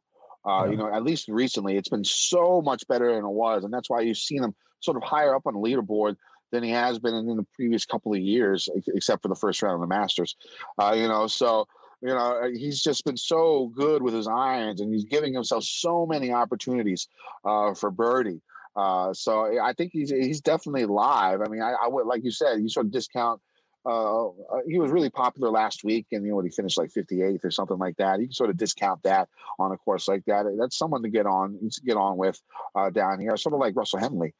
[0.47, 0.71] Uh, yeah.
[0.71, 3.89] You know, at least recently, it's been so much better than it was, and that's
[3.89, 6.15] why you've seen him sort of higher up on the leaderboard
[6.51, 9.75] than he has been in, the previous couple of years, except for the first round
[9.75, 10.35] of the Masters.
[10.81, 11.67] Uh, you know, so
[12.01, 15.63] you know, uh, he's just been so good with his irons, and he's giving himself
[15.63, 17.07] so many opportunities
[17.43, 18.41] uh, for birdie.
[18.75, 21.41] Uh, so I think he's he's definitely live.
[21.41, 23.41] I mean, I, I would like you said, you sort of discount.
[23.87, 24.31] Uh, uh,
[24.67, 27.51] he was really popular last week, and you know, what he finished like 58th or
[27.51, 28.19] something like that.
[28.19, 30.45] You can sort of discount that on a course like that.
[30.59, 32.39] That's someone to get on, to get on with
[32.75, 33.37] uh, down here.
[33.37, 34.33] Sort of like Russell Henley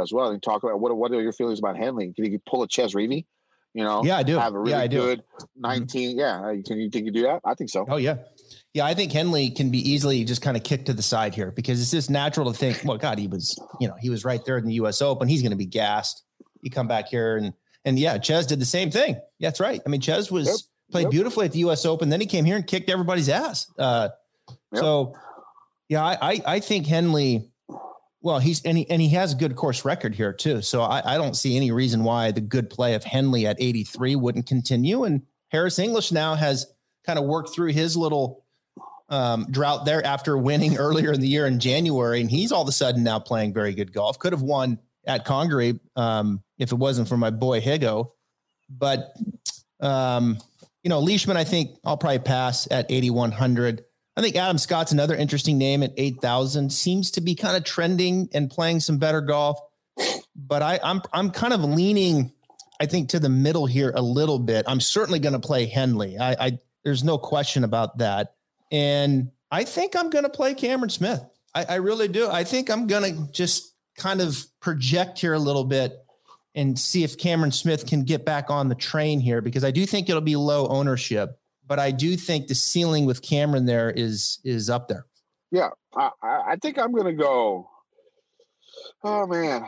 [0.00, 0.30] as well.
[0.30, 2.12] And talk about what what are your feelings about Henley?
[2.12, 3.26] Can he pull a Chez Reavie?
[3.74, 4.38] You know, yeah, I do.
[4.38, 5.60] Have a really yeah, good mm-hmm.
[5.62, 6.10] 19.
[6.10, 6.18] Mm-hmm.
[6.18, 7.40] Yeah, uh, can you think you do that?
[7.44, 7.86] I think so.
[7.88, 8.16] Oh yeah,
[8.74, 8.84] yeah.
[8.84, 11.80] I think Henley can be easily just kind of kicked to the side here because
[11.80, 14.58] it's just natural to think, well, God, he was, you know, he was right there
[14.58, 15.00] in the U.S.
[15.00, 15.26] Open.
[15.26, 16.22] He's going to be gassed.
[16.60, 19.20] You come back here and and yeah, Chez did the same thing.
[19.40, 19.80] That's right.
[19.84, 20.56] I mean, Chez was yep.
[20.90, 21.10] played yep.
[21.10, 21.84] beautifully at the U.S.
[21.84, 22.08] Open.
[22.08, 23.70] Then he came here and kicked everybody's ass.
[23.78, 24.08] Uh,
[24.48, 24.58] yep.
[24.74, 25.14] So
[25.88, 27.52] yeah, I, I I think Henley
[28.22, 30.62] well, he's and he and he has a good course record here too.
[30.62, 34.16] So I, I don't see any reason why the good play of Henley at 83
[34.16, 35.04] wouldn't continue.
[35.04, 36.66] And Harris English now has
[37.04, 38.44] kind of worked through his little
[39.08, 42.68] um, drought there after winning earlier in the year in January, and he's all of
[42.68, 44.18] a sudden now playing very good golf.
[44.18, 48.10] Could have won at Congaree um, if it wasn't for my boy Higgo.
[48.68, 49.14] but
[49.80, 50.38] um,
[50.82, 53.84] you know Leishman, I think I'll probably pass at 8100.
[54.16, 56.70] I think Adam Scott's another interesting name at 8,000.
[56.70, 59.58] Seems to be kind of trending and playing some better golf.
[60.36, 62.32] But I, I'm I'm kind of leaning,
[62.80, 64.64] I think, to the middle here a little bit.
[64.68, 66.18] I'm certainly going to play Henley.
[66.18, 68.34] I, I there's no question about that.
[68.70, 71.22] And I think I'm going to play Cameron Smith.
[71.54, 72.28] I, I really do.
[72.28, 73.71] I think I'm going to just
[74.02, 76.04] kind of project here a little bit
[76.54, 79.86] and see if Cameron Smith can get back on the train here because I do
[79.86, 84.40] think it'll be low ownership but I do think the ceiling with Cameron there is
[84.44, 85.06] is up there.
[85.50, 87.68] Yeah, I, I think I'm going to go.
[89.02, 89.64] Oh man,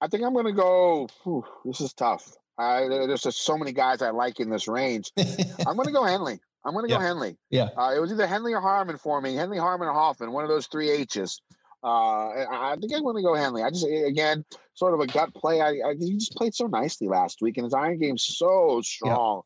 [0.00, 1.08] I think I'm going to go.
[1.22, 2.34] Whew, this is tough.
[2.56, 5.10] I, there's just so many guys I like in this range.
[5.66, 6.38] I'm going to go Henley.
[6.64, 7.00] I'm going to go.
[7.00, 7.36] Henley.
[7.50, 7.68] Yeah.
[7.76, 9.34] Uh, it was either Henley or Harman for me.
[9.34, 10.32] Henley, Harman, or Hoffman.
[10.32, 11.42] One of those three H's.
[11.84, 13.62] Uh, I think I'm going to go Henley.
[13.62, 15.60] I just again sort of a gut play.
[15.60, 19.42] I, I, he just played so nicely last week, and his iron game's so strong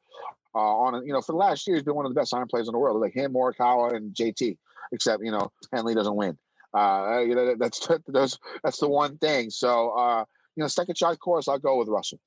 [0.55, 2.47] uh, on you know for the last year he's been one of the best iron
[2.47, 4.57] players in the world, like him, Morikawa, and JT.
[4.93, 6.39] Except you know Henley doesn't win.
[6.73, 9.51] Uh, you know that's that's that's the one thing.
[9.51, 10.25] So uh,
[10.55, 12.21] you know second shot course, I'll go with Russell.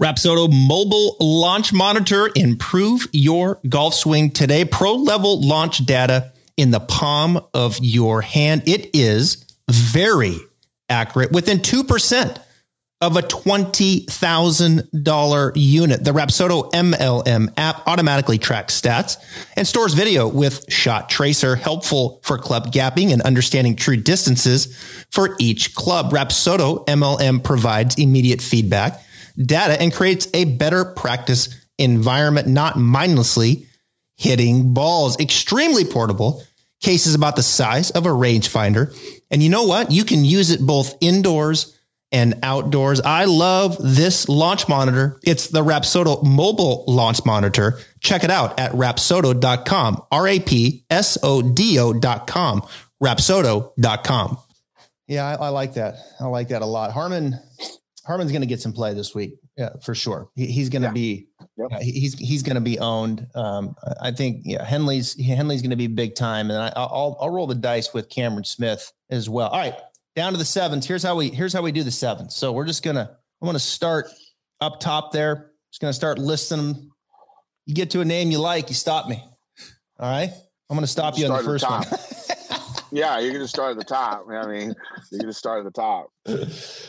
[0.00, 2.30] Rapsodo mobile launch monitor.
[2.36, 4.64] Improve your golf swing today.
[4.64, 8.62] Pro level launch data in the palm of your hand.
[8.66, 10.38] It is very
[10.88, 12.38] accurate within 2%
[13.00, 16.04] of a $20,000 unit.
[16.04, 19.16] The Rapsodo MLM app automatically tracks stats
[19.56, 24.74] and stores video with shot tracer, helpful for club gapping and understanding true distances
[25.10, 26.12] for each club.
[26.12, 29.02] Rapsodo MLM provides immediate feedback,
[29.36, 33.66] data, and creates a better practice environment, not mindlessly
[34.24, 35.20] hitting balls.
[35.20, 36.42] Extremely portable.
[36.80, 38.92] Case is about the size of a rangefinder.
[39.30, 39.92] And you know what?
[39.92, 41.78] You can use it both indoors
[42.10, 43.00] and outdoors.
[43.00, 45.20] I love this launch monitor.
[45.22, 47.78] It's the Rapsodo mobile launch monitor.
[48.00, 52.62] Check it out at rapsodo.com, R A P S O D O.com,
[53.02, 54.38] rapsodo.com.
[55.06, 55.96] Yeah, I, I, like that.
[56.18, 56.92] I like that a lot.
[56.92, 57.38] Harman,
[58.06, 59.34] Harman's going to get some play this week.
[59.56, 60.30] Yeah, for sure.
[60.34, 60.94] He, he's going to yeah.
[60.94, 61.72] be, yep.
[61.72, 63.26] uh, he's, he's going to be owned.
[63.34, 66.50] Um, I think, yeah, Henley's, Henley's going to be big time.
[66.50, 69.48] And I, I'll, I'll roll the dice with Cameron Smith as well.
[69.48, 69.74] All right
[70.14, 70.86] down to the sevens.
[70.86, 72.34] Here's how we here's how we do the sevens.
[72.34, 74.06] So we're just gonna I'm gonna start
[74.60, 75.52] up top there.
[75.70, 76.90] Just gonna start listing them.
[77.66, 79.22] You get to a name you like, you stop me.
[79.98, 80.30] All right.
[80.70, 81.84] I'm gonna stop you, you on the first one.
[82.92, 84.26] yeah, you're gonna start at the top.
[84.28, 84.74] I mean,
[85.10, 86.08] you're gonna start at the top.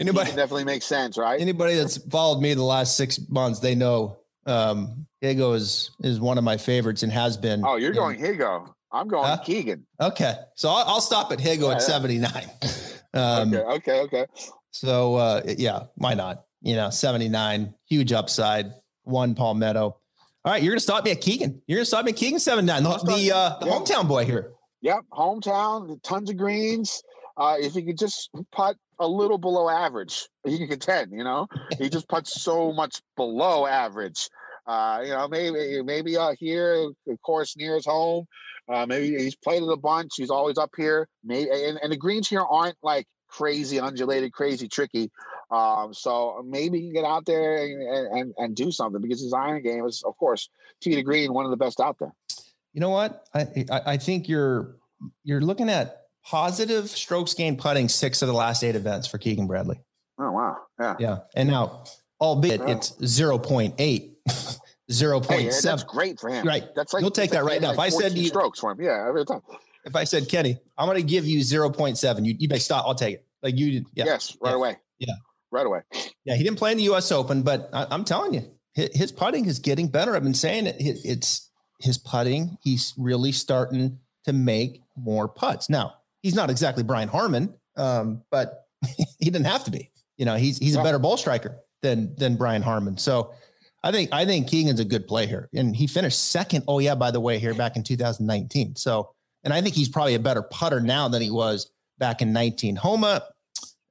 [0.00, 1.40] anybody definitely makes sense, right?
[1.40, 6.38] Anybody that's followed me the last six months, they know um Higgo is is one
[6.38, 7.62] of my favorites and has been.
[7.64, 8.72] Oh, you're going Higgo.
[8.92, 9.36] I'm going huh?
[9.38, 9.86] Keegan.
[10.00, 12.32] Okay, so I'll, I'll stop at Higgo yeah, at 79.
[13.12, 14.26] Um, okay, okay, okay.
[14.70, 16.44] So uh, yeah, why not?
[16.62, 18.72] You know, 79, huge upside.
[19.04, 19.80] Won Palmetto.
[19.82, 21.60] All right, you're gonna stop me at Keegan.
[21.66, 24.52] You're gonna stop me at Keegan 79, the, the, uh, the hometown boy here.
[24.82, 27.02] Yep, hometown, tons of greens.
[27.36, 31.12] Uh, if he could just putt a little below average, he can contend.
[31.12, 34.28] You know, he just puts so much below average.
[34.66, 38.26] Uh, you know, maybe maybe uh, here, of course, near his home.
[38.72, 40.12] Uh, maybe he's played it a bunch.
[40.16, 41.08] He's always up here.
[41.24, 45.10] Maybe, and, and the greens here aren't like crazy undulated, crazy tricky.
[45.50, 49.32] Um, so maybe he can get out there and, and, and do something because his
[49.32, 50.48] iron game is, of course,
[50.80, 52.14] tee to green, one of the best out there.
[52.72, 53.26] You know what?
[53.34, 54.76] I I think you're
[55.24, 59.46] you're looking at positive strokes gained putting six of the last eight events for Keegan
[59.46, 59.80] Bradley.
[60.18, 60.56] Oh wow!
[60.78, 61.18] Yeah, yeah.
[61.34, 61.84] And now,
[62.20, 62.76] albeit yeah.
[62.76, 64.18] it's zero point eight.
[64.92, 65.76] Zero point hey, seven.
[65.78, 66.44] That's great for him.
[66.44, 66.64] Right.
[66.74, 67.68] That's like you'll take that right now.
[67.68, 69.40] Like if I said you strokes for him, yeah, every time.
[69.84, 72.58] If I said Kenny, I'm going to give you zero point seven, you you may
[72.58, 72.86] stop.
[72.86, 73.26] I'll take it.
[73.40, 74.04] Like you, yeah.
[74.04, 74.56] Yes, right yeah.
[74.56, 74.76] away.
[74.98, 75.14] Yeah,
[75.52, 75.80] right away.
[76.24, 77.12] Yeah, he didn't play in the U.S.
[77.12, 80.16] Open, but I, am telling you, his, putting is getting better.
[80.16, 80.76] I've been saying it.
[80.78, 82.58] It's his putting.
[82.62, 85.70] He's really starting to make more putts.
[85.70, 88.66] Now he's not exactly Brian Harman, um, but
[89.18, 89.90] he didn't have to be.
[90.16, 92.98] You know, he's he's a better ball striker than than Brian Harman.
[92.98, 93.32] So
[93.82, 96.64] I think I think Keegan's a good play here, and he finished second.
[96.68, 98.76] Oh yeah, by the way, here back in 2019.
[98.76, 102.32] So, and I think he's probably a better putter now than he was back in
[102.32, 102.76] 19.
[102.76, 103.22] Homa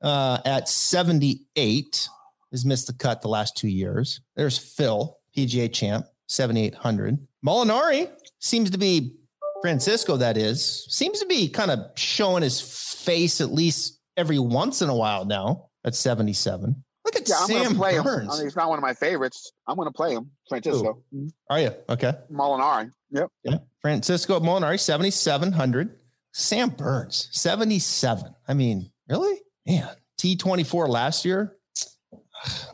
[0.01, 2.09] uh, at 78
[2.51, 4.21] has missed the cut the last two years.
[4.35, 7.17] There's Phil, PGA champ, 7800.
[7.45, 9.15] Molinari seems to be
[9.61, 10.17] Francesco.
[10.17, 14.89] That is seems to be kind of showing his face at least every once in
[14.89, 16.83] a while now at 77.
[17.05, 18.29] Look at yeah, Sam play Burns.
[18.29, 19.51] I mean, he's not one of my favorites.
[19.67, 21.01] I'm going to play him, Francesco.
[21.15, 21.29] Ooh.
[21.49, 22.13] Are you okay?
[22.31, 22.91] Molinari.
[23.11, 23.29] Yep.
[23.43, 23.57] Yeah.
[23.81, 25.97] Francesco Molinari, 7,700.
[26.33, 28.35] Sam Burns, 77.
[28.47, 29.39] I mean, really?
[29.65, 29.89] Man,
[30.21, 31.57] T24 last year.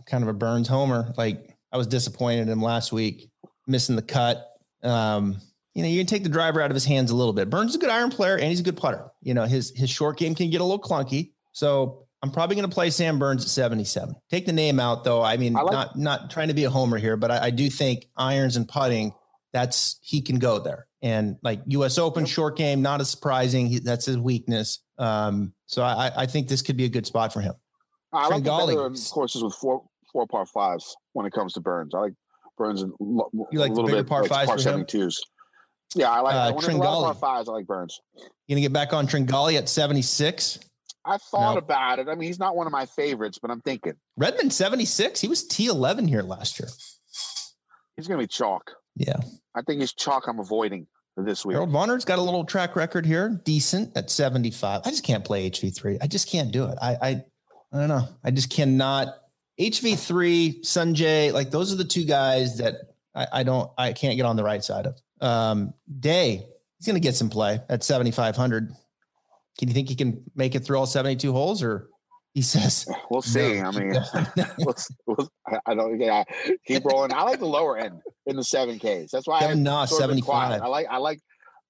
[0.05, 1.13] kind of a Burns homer.
[1.17, 3.29] Like I was disappointed in him last week,
[3.67, 4.45] missing the cut.
[4.83, 5.37] Um,
[5.75, 7.49] you know, you can take the driver out of his hands a little bit.
[7.49, 9.11] Burns is a good iron player and he's a good putter.
[9.21, 11.33] You know, his his short game can get a little clunky.
[11.51, 14.15] So I'm probably going to play Sam Burns at 77.
[14.31, 15.21] Take the name out though.
[15.21, 17.49] I mean, I like, not not trying to be a homer here, but I, I,
[17.51, 19.13] do think irons and putting.
[19.51, 20.87] That's he can go there.
[21.01, 21.97] And like U.S.
[21.97, 23.67] Open short game, not as surprising.
[23.67, 24.79] He, that's his weakness.
[24.97, 27.53] Um, so I, I think this could be a good spot for him.
[28.11, 31.93] I like the better courses with four four par fives when it comes to Burns.
[31.93, 32.13] I like
[32.57, 35.21] Burns and you like a little bit par fives par seventy twos.
[35.93, 37.17] Yeah, I like uh, when Tringali.
[37.17, 37.47] fives.
[37.47, 38.01] I like Burns.
[38.15, 40.59] You gonna get back on Tringali at seventy six?
[41.05, 41.57] I thought no.
[41.59, 42.07] about it.
[42.07, 45.21] I mean, he's not one of my favorites, but I'm thinking Redman 76.
[45.21, 46.69] He was T11 here last year.
[47.95, 48.71] He's going to be chalk.
[48.95, 49.17] Yeah.
[49.55, 51.53] I think he's chalk I'm avoiding this week.
[51.53, 54.81] Harold Varner's got a little track record here, decent at 75.
[54.83, 55.99] I just can't play HV3.
[56.01, 56.77] I just can't do it.
[56.81, 57.09] I I,
[57.71, 58.07] I don't know.
[58.23, 59.15] I just cannot.
[59.59, 62.75] HV3, Sungjae, like those are the two guys that
[63.13, 64.99] I, I don't, I can't get on the right side of.
[65.21, 66.45] Um, Day,
[66.77, 68.73] he's going to get some play at 7,500.
[69.57, 71.89] Can you think he can make it through all 72 holes or
[72.35, 73.61] he says we'll see.
[73.61, 73.93] No, I mean,
[74.59, 75.29] let's, let's,
[75.65, 76.23] I don't yeah,
[76.67, 77.13] keep rolling.
[77.13, 79.11] I like the lower end in the seven Ks.
[79.11, 80.61] That's why Kevin I Na 75.
[80.61, 81.21] I like I like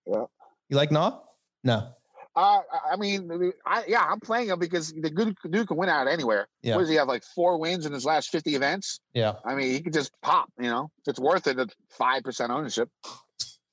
[0.07, 0.25] yeah.
[0.69, 1.19] You like Na?
[1.63, 1.89] No.
[2.35, 2.59] Uh,
[2.91, 6.49] I mean, I, yeah, I'm playing him because the good dude can win out anywhere.
[6.63, 6.75] Yeah.
[6.75, 7.07] What does he have?
[7.07, 8.99] Like four wins in his last 50 events.
[9.13, 9.35] Yeah.
[9.45, 10.49] I mean, he could just pop.
[10.59, 12.89] You know, if it's worth it at five percent ownership.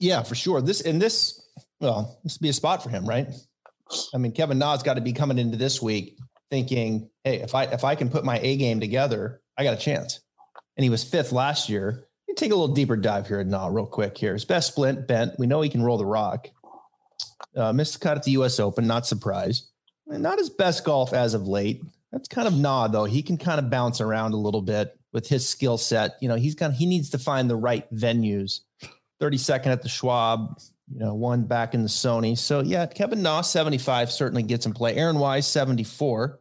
[0.02, 0.60] Yeah, for sure.
[0.60, 1.40] This and this,
[1.80, 3.28] well, this would be a spot for him, right?
[4.12, 6.18] I mean, Kevin Na's got to be coming into this week
[6.50, 9.80] thinking, "Hey, if I if I can put my A game together, I got a
[9.80, 10.18] chance."
[10.76, 12.08] And he was fifth last year.
[12.26, 14.18] You take a little deeper dive here at real quick.
[14.18, 15.38] Here, his best splint bent.
[15.38, 16.48] We know he can roll the rock.
[17.56, 18.58] Uh, missed the cut at the U.S.
[18.58, 18.88] Open.
[18.88, 19.68] Not surprised.
[20.08, 21.80] Not his best golf as of late.
[22.10, 23.04] That's kind of Na though.
[23.04, 26.16] He can kind of bounce around a little bit with his skill set.
[26.20, 28.62] You know, he's got he needs to find the right venues.
[29.22, 30.58] 32nd at the Schwab,
[30.92, 32.36] you know, won back in the Sony.
[32.36, 34.96] So yeah, Kevin Na 75 certainly gets in play.
[34.96, 36.40] Aaron Wise 74.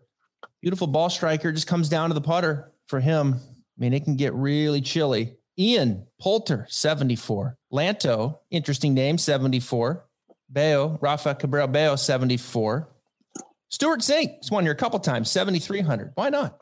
[0.62, 3.36] Beautiful ball striker just comes down to the putter for him.
[3.36, 5.36] I mean, it can get really chilly.
[5.58, 7.58] Ian Poulter 74.
[7.72, 10.06] Lanto, interesting name 74.
[10.50, 12.90] Bello, Rafa Cabrera Bello 74.
[13.70, 16.12] Stewart Cink has won here a couple times 7300.
[16.16, 16.60] Why not?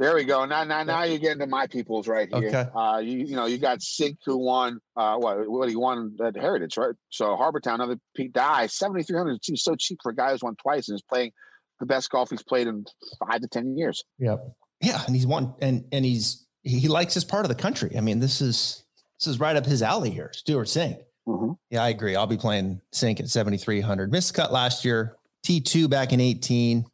[0.00, 0.46] There we go.
[0.46, 2.48] Now, now, now you're getting to my peoples right here.
[2.48, 2.66] Okay.
[2.74, 4.80] Uh, you, you know, you got Cink who won.
[4.96, 5.46] Uh, what?
[5.46, 6.94] What he won at Heritage, right?
[7.10, 10.30] So Harbour Town, another Pete Dye, seventy three hundred seems so cheap for a guy
[10.30, 11.32] who's won twice and is playing
[11.80, 12.86] the best golf he's played in
[13.28, 14.02] five to ten years.
[14.18, 14.40] Yep.
[14.80, 17.94] Yeah, and he's won, and and he's he likes his part of the country.
[17.94, 18.86] I mean, this is
[19.18, 20.30] this is right up his alley here.
[20.32, 20.98] Stewart Cink.
[21.28, 21.52] Mm-hmm.
[21.68, 22.16] Yeah, I agree.
[22.16, 24.10] I'll be playing Cink at seventy three hundred.
[24.10, 25.16] Missed cut last year.
[25.42, 26.86] T two back in eighteen.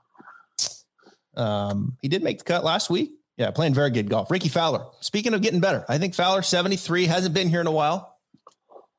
[1.36, 3.12] Um, he did make the cut last week.
[3.36, 4.30] Yeah, playing very good golf.
[4.30, 4.86] Rickie Fowler.
[5.00, 8.16] Speaking of getting better, I think Fowler 73 hasn't been here in a while.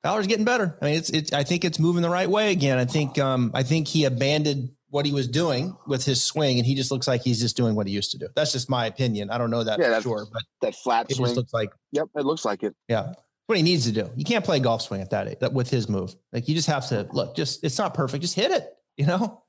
[0.04, 0.78] Fowler's getting better.
[0.82, 2.78] I mean, it's it's I think it's moving the right way again.
[2.78, 6.66] I think um I think he abandoned what he was doing with his swing, and
[6.66, 8.28] he just looks like he's just doing what he used to do.
[8.36, 9.32] That's just my opinion.
[9.32, 11.72] I don't know that yeah, for sure, but that flat it swing looks like.
[11.92, 12.76] Yep, it looks like it.
[12.88, 13.14] Yeah,
[13.48, 14.10] what he needs to do.
[14.16, 16.16] You can't play golf swing at that, that with his move.
[16.32, 17.36] Like you just have to look.
[17.36, 18.22] Just it's not perfect.
[18.22, 18.72] Just hit it.
[18.96, 19.44] You know.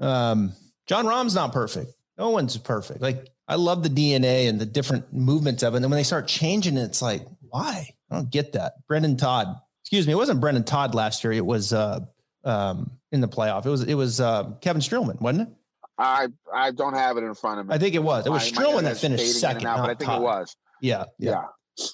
[0.00, 0.52] Um,
[0.86, 1.92] Jon Rahm's not perfect.
[2.18, 3.00] No one's perfect.
[3.00, 5.76] Like I love the DNA and the different movements of it.
[5.78, 7.94] And then when they start changing it, it's like, why?
[8.10, 8.74] I don't get that.
[8.86, 9.48] Brendon Todd.
[9.82, 10.12] Excuse me.
[10.12, 11.32] It wasn't Brendon Todd last year.
[11.32, 12.00] It was uh
[12.44, 13.66] um in the playoff.
[13.66, 15.54] It was it was uh Kevin Streelman, wasn't it?
[15.98, 17.74] I I don't have it in front of me.
[17.74, 18.26] I think it was.
[18.26, 19.66] It was my, Streelman that finished second.
[19.66, 20.20] Out, but I think Todd.
[20.20, 20.56] it was.
[20.80, 21.30] Yeah, yeah.
[21.30, 21.42] Yeah.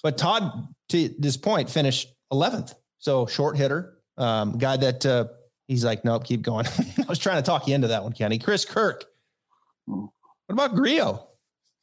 [0.02, 2.74] But Todd, to this point, finished 11th.
[2.98, 5.26] So short hitter, um, guy that uh,
[5.68, 6.66] he's like, nope, keep going.
[6.98, 8.38] I was trying to talk you into that one, Kenny.
[8.38, 9.04] Chris Kirk.
[9.88, 10.10] What
[10.50, 11.28] about Grillo?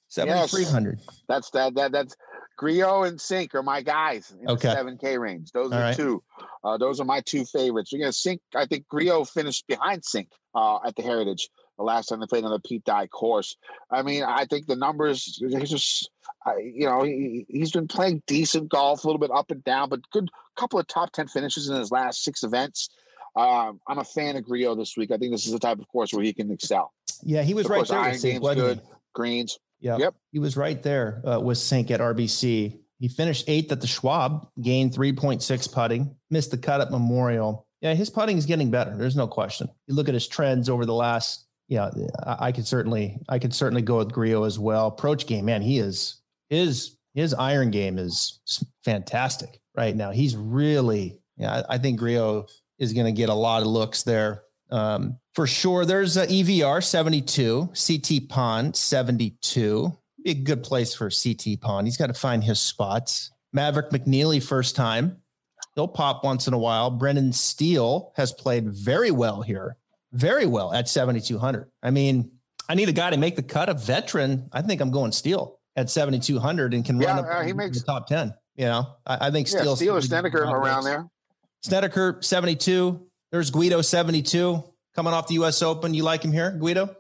[0.09, 0.99] 7,300.
[0.99, 2.15] Yes, that's that, that, that's
[2.57, 4.69] Grillo and Cink are my guys in okay.
[4.69, 5.51] the 7K range.
[5.51, 5.95] Those All are right.
[5.95, 6.23] two.
[6.63, 7.91] Uh, those are my two favorites.
[7.91, 8.39] You're going to Cink.
[8.55, 12.45] I think Grillo finished behind Cink uh, at the Heritage the last time they played
[12.45, 13.57] on the Pete Dye course.
[13.91, 16.09] I mean, I think the numbers, he's just,
[16.45, 19.89] uh, you know, he, he's been playing decent golf, a little bit up and down,
[19.89, 22.89] but good couple of top 10 finishes in his last six events.
[23.35, 25.11] Um, I'm a fan of Grillo this week.
[25.11, 26.93] I think this is the type of course where he can excel.
[27.23, 27.99] Yeah, he was of right course, there.
[27.99, 28.77] Iron game's good.
[28.77, 28.83] He?
[29.13, 29.59] Greens.
[29.81, 29.99] Yep.
[29.99, 30.15] Yep.
[30.31, 32.79] He was right there uh, with Cink at RBC.
[32.99, 37.67] He finished eighth at the Schwab, gained 3.6 putting, missed the cut at Memorial.
[37.81, 38.95] Yeah, his putting is getting better.
[38.97, 39.67] There's no question.
[39.87, 41.89] You look at his trends over the last, yeah,
[42.23, 44.87] I, I could certainly, I could certainly go with Grillo as well.
[44.87, 48.39] Approach game, man, he is his his iron game is
[48.83, 50.11] fantastic right now.
[50.11, 52.47] He's really, yeah, I, I think Grillo
[52.79, 54.43] is going to get a lot of looks there.
[54.71, 59.97] Um, for sure, there's a EVR 72, CT Pan 72.
[60.23, 61.85] Be a good place for CT Pan.
[61.85, 63.31] He's got to find his spots.
[63.53, 65.21] Maverick McNealy, first time.
[65.75, 66.89] He'll pop once in a while.
[66.89, 69.77] Brendan Steele has played very well here,
[70.13, 71.69] very well at 7,200.
[71.83, 72.31] I mean,
[72.67, 74.49] I need a guy to make the cut, a veteran.
[74.51, 77.79] I think I'm going Steele at 7,200 and can yeah, run up uh, he makes,
[77.79, 78.33] the top 10.
[78.55, 79.65] You know, I, I think Steele.
[79.65, 81.09] Yeah, Steele or Snedeker around there.
[81.65, 83.01] Snedeker, 72.
[83.31, 84.63] There's Guido, 72
[84.95, 85.63] coming off the U.S.
[85.63, 85.95] Open.
[85.95, 86.95] You like him here, Guido?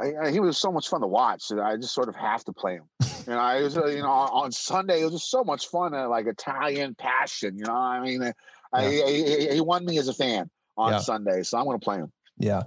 [0.00, 2.42] I, I, he was so much fun to watch that I just sort of have
[2.44, 2.84] to play him.
[3.26, 5.92] you know, I was, uh, you know, on Sunday it was just so much fun,
[5.92, 7.58] uh, like Italian passion.
[7.58, 8.32] You know, I mean, yeah.
[8.72, 10.98] I, he won me as a fan on yeah.
[10.98, 12.10] Sunday, so I'm going to play him.
[12.38, 12.62] Yeah,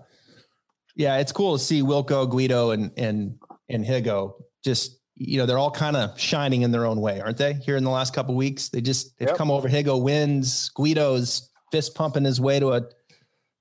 [0.96, 5.58] yeah, it's cool to see Wilco, Guido, and and and Higgo Just you know, they're
[5.58, 7.54] all kind of shining in their own way, aren't they?
[7.54, 9.38] Here in the last couple weeks, they just they've yep.
[9.38, 9.70] come over.
[9.70, 10.72] Higgo wins.
[10.76, 12.82] Guido's fist pumping his way to a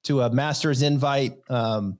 [0.05, 1.39] to a master's invite.
[1.49, 1.99] Um,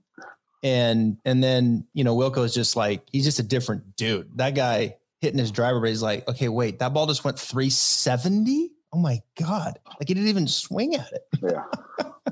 [0.63, 4.37] and and then you know Wilco's just like he's just a different dude.
[4.37, 8.71] That guy hitting his driver, but he's like, okay, wait, that ball just went 370.
[8.91, 9.79] Oh my god!
[9.99, 11.21] Like he didn't even swing at it.
[11.43, 11.63] Yeah,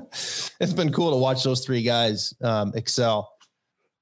[0.60, 3.30] it's been cool to watch those three guys um, excel.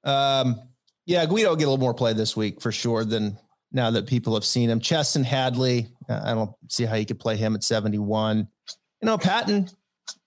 [0.05, 0.61] Um,
[1.07, 3.39] yeah, Guido get a little more play this week for sure than
[3.73, 4.81] now that people have seen him.
[4.81, 8.49] Chesson Hadley, uh, I don't see how you could play him at 71.
[9.01, 9.69] You know, Patton,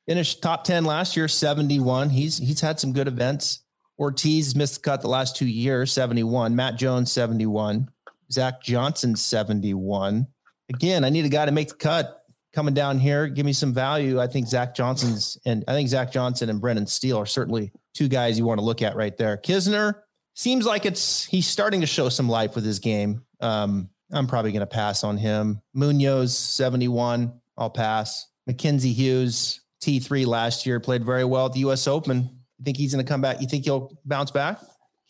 [0.08, 2.12] Finished top 10 last year, 71.
[2.12, 3.64] He's he's had some good events.
[3.98, 6.56] Ortiz missed the cut the last two years, 71.
[6.56, 7.90] Matt Jones, 71.
[8.32, 10.28] Zach Johnson, 71.
[10.70, 12.22] Again, I need a guy to make the cut
[12.54, 13.28] coming down here.
[13.28, 14.22] Give me some value.
[14.22, 18.08] I think Zach Johnson's and I think Zach Johnson and Brendan Steele are certainly two
[18.08, 19.38] guys you want to look at right there.
[19.38, 20.02] Kisner
[20.36, 23.24] seems like it's he's starting to show some life with his game.
[23.42, 25.62] Um, I'm probably going to pass on him.
[25.74, 27.34] Munoz, 71.
[27.58, 28.28] I'll pass.
[28.46, 32.30] Mackenzie Hughes, T3 last year, played very well at the US Open.
[32.60, 33.42] You think he's going to come back?
[33.42, 34.60] You think he'll bounce back?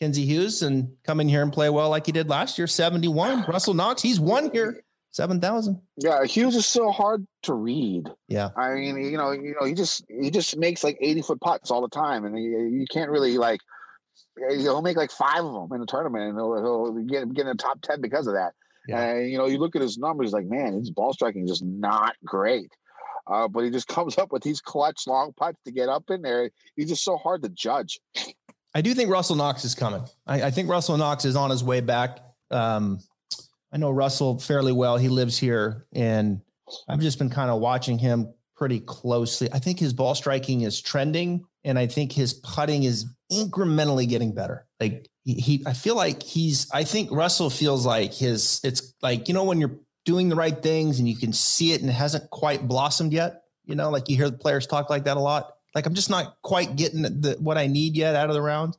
[0.00, 3.44] Kenzie Hughes and come in here and play well like he did last year, 71.
[3.48, 5.80] Russell Knox, he's won here, 7,000.
[5.96, 8.08] Yeah, Hughes is so hard to read.
[8.28, 8.50] Yeah.
[8.56, 11.70] I mean, you know, you know, he just he just makes like 80 foot putts
[11.70, 13.60] all the time and he, you can't really like
[14.50, 17.48] he'll make like five of them in the tournament and he'll, he'll get get in
[17.48, 18.52] the top 10 because of that.
[18.88, 19.02] Yeah.
[19.02, 21.64] And you know, you look at his numbers, like, man, his ball striking is just
[21.64, 22.70] not great.
[23.26, 26.22] Uh, but he just comes up with these clutch long putts to get up in
[26.22, 26.50] there.
[26.76, 28.00] He's just so hard to judge.
[28.74, 30.04] I do think Russell Knox is coming.
[30.26, 32.18] I, I think Russell Knox is on his way back.
[32.50, 33.00] Um,
[33.72, 34.96] I know Russell fairly well.
[34.96, 36.40] He lives here, and
[36.88, 39.48] I've just been kind of watching him pretty closely.
[39.52, 44.32] I think his ball striking is trending, and I think his putting is incrementally getting
[44.32, 44.66] better.
[44.80, 46.70] Like he, he I feel like he's.
[46.72, 48.60] I think Russell feels like his.
[48.64, 51.80] It's like you know when you're doing the right things and you can see it
[51.80, 53.42] and it hasn't quite blossomed yet.
[53.64, 55.52] You know, like you hear the players talk like that a lot.
[55.74, 58.76] Like I'm just not quite getting the, what I need yet out of the round.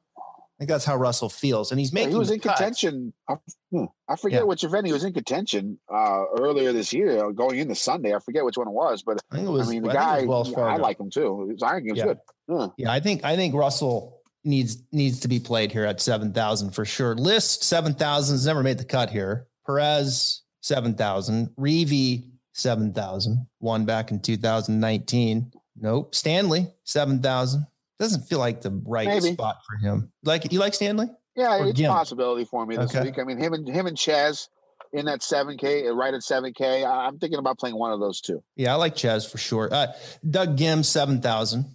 [0.57, 2.09] I think that's how Russell feels, and he's making.
[2.09, 2.57] Yeah, he was in cuts.
[2.57, 3.13] contention.
[3.29, 3.35] I,
[3.71, 4.45] hmm, I forget yeah.
[4.45, 8.15] which event he was in contention uh, earlier this year, uh, going into Sunday.
[8.15, 10.25] I forget which one it was, but I, think it was, I mean the I
[10.25, 10.61] guy.
[10.61, 11.47] I like him too.
[11.51, 12.05] His iron game's yeah.
[12.05, 12.17] good.
[12.49, 12.69] Huh.
[12.77, 16.71] Yeah, I think I think Russell needs needs to be played here at seven thousand
[16.71, 17.13] for sure.
[17.13, 19.47] List seven thousand has never made the cut here.
[19.65, 21.49] Perez 7,000.
[21.57, 23.47] Reavie, 7,000.
[23.59, 25.51] Won back in 2019.
[25.79, 26.13] Nope.
[26.13, 27.65] Stanley, 7,000.
[27.99, 29.33] Doesn't feel like the right Maybe.
[29.33, 30.11] spot for him.
[30.23, 31.07] Like you like Stanley?
[31.35, 31.91] Yeah, or it's Jim?
[31.91, 33.05] a possibility for me this okay.
[33.05, 33.19] week.
[33.19, 34.49] I mean, him and him and Chez
[34.93, 36.85] in that 7K, uh, right at 7K.
[36.85, 38.43] I'm thinking about playing one of those two.
[38.55, 39.69] Yeah, I like Chez for sure.
[39.71, 39.87] Uh,
[40.29, 41.65] Doug Ghim, 7,000.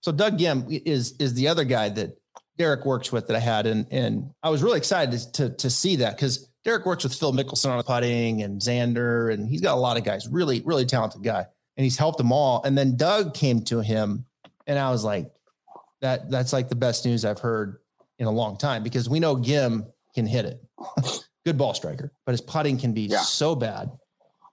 [0.00, 2.16] So Doug Ghim is is the other guy that
[2.56, 5.70] Derek works with that I had, and and I was really excited to to, to
[5.70, 9.60] see that because Derek works with Phil Mickelson on the putting and Xander, and he's
[9.60, 11.46] got a lot of guys, really, really talented guy.
[11.76, 12.62] And he's helped them all.
[12.62, 14.26] And then Doug came to him,
[14.66, 15.30] and I was like,
[16.00, 17.78] that that's like the best news I've heard
[18.18, 20.60] in a long time because we know Ghim can hit it.
[21.44, 23.20] Good ball striker, but his putting can be yeah.
[23.20, 23.90] so bad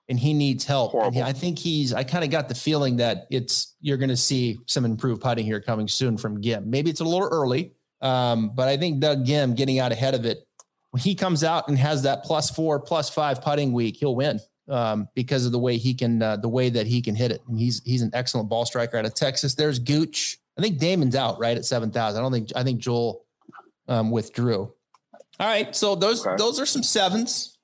[0.10, 0.94] and he needs help.
[0.94, 4.10] And he, I think he's, I kind of got the feeling that it's, you're going
[4.10, 6.66] to see some improved putting here coming soon from Ghim.
[6.66, 10.26] Maybe it's a little early, um, but I think Doug Ghim getting out ahead of
[10.26, 10.48] it
[10.92, 14.40] when he comes out and has that plus four, plus five putting week, he'll win
[14.70, 17.42] um, because of the way he can, uh, the way that he can hit it.
[17.48, 19.56] And he's he's an excellent ball striker out of Texas.
[19.56, 20.40] There's Gooch.
[20.58, 22.20] I think Dahmen's out right at seven thousand.
[22.20, 23.26] I don't think I think Joel
[23.88, 24.74] um, withdrew.
[25.40, 26.36] All right, so those okay.
[26.38, 27.58] those are some sevens.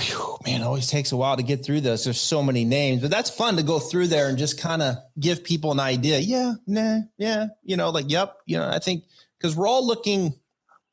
[0.00, 2.04] Whew, man, it always takes a while to get through this.
[2.04, 4.96] There's so many names, but that's fun to go through there and just kind of
[5.20, 6.18] give people an idea.
[6.18, 9.04] Yeah, nah, yeah, you know, like, yep, you know, I think
[9.38, 10.34] because we're all looking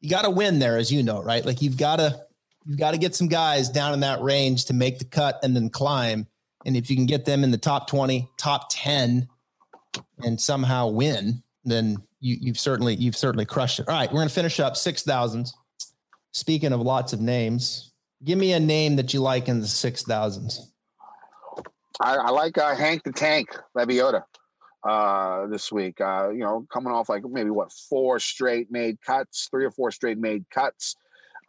[0.01, 1.45] you got to win there, as you know, right?
[1.45, 2.19] Like you've got to
[2.65, 5.55] you've got to get some guys down in that range to make the cut and
[5.55, 6.27] then climb.
[6.65, 9.29] And if you can get them in the top 20, top 10
[10.19, 13.87] and somehow win, then you, you've certainly you've certainly crushed it.
[13.87, 15.53] All right, we're gonna finish up six thousands.
[16.31, 20.03] Speaking of lots of names, give me a name that you like in the six
[20.03, 20.73] thousands.
[22.01, 24.23] I, I like uh, Hank the Tank Lebioda
[24.87, 25.99] uh, this week.
[25.99, 29.91] Uh, you know, coming off like maybe what four straight made cuts, three or four
[29.91, 30.95] straight made cuts.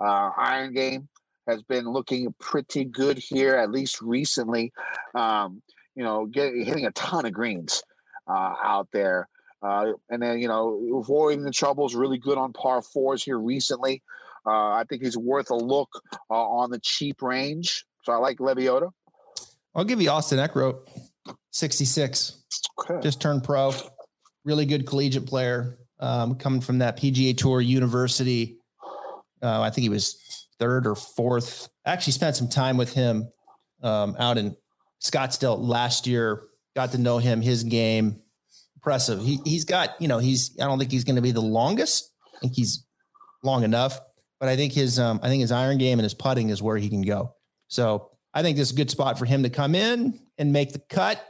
[0.01, 1.09] Uh, Iron Game
[1.47, 4.73] has been looking pretty good here, at least recently.
[5.15, 5.63] Um,
[5.95, 7.83] you know, get, hitting a ton of greens
[8.29, 9.29] uh, out there.
[9.63, 14.03] Uh, and then, you know, avoiding the troubles, really good on par fours here recently.
[14.47, 15.91] Uh, I think he's worth a look
[16.31, 17.85] uh, on the cheap range.
[18.05, 18.91] So I like Lebioda.
[19.75, 20.89] I'll give you Austin Eckroat,
[21.53, 22.43] 66.
[22.81, 23.01] Okay.
[23.03, 23.73] Just turned pro.
[24.45, 25.79] Really good collegiate player.
[26.01, 28.57] Um, coming from that PGA Tour University.
[29.43, 31.69] Uh, I think he was third or fourth.
[31.85, 33.29] Actually, spent some time with him
[33.83, 34.57] um, out in
[35.03, 36.45] Scottsdale last year.
[36.77, 38.21] Got to know him, his game,
[38.77, 39.21] impressive.
[39.23, 42.13] He he's got you know he's I don't think he's going to be the longest.
[42.37, 42.87] I think he's
[43.43, 43.99] long enough,
[44.39, 46.77] but I think his um, I think his iron game and his putting is where
[46.77, 47.35] he can go.
[47.69, 50.73] So I think this is a good spot for him to come in and make
[50.73, 51.25] the cut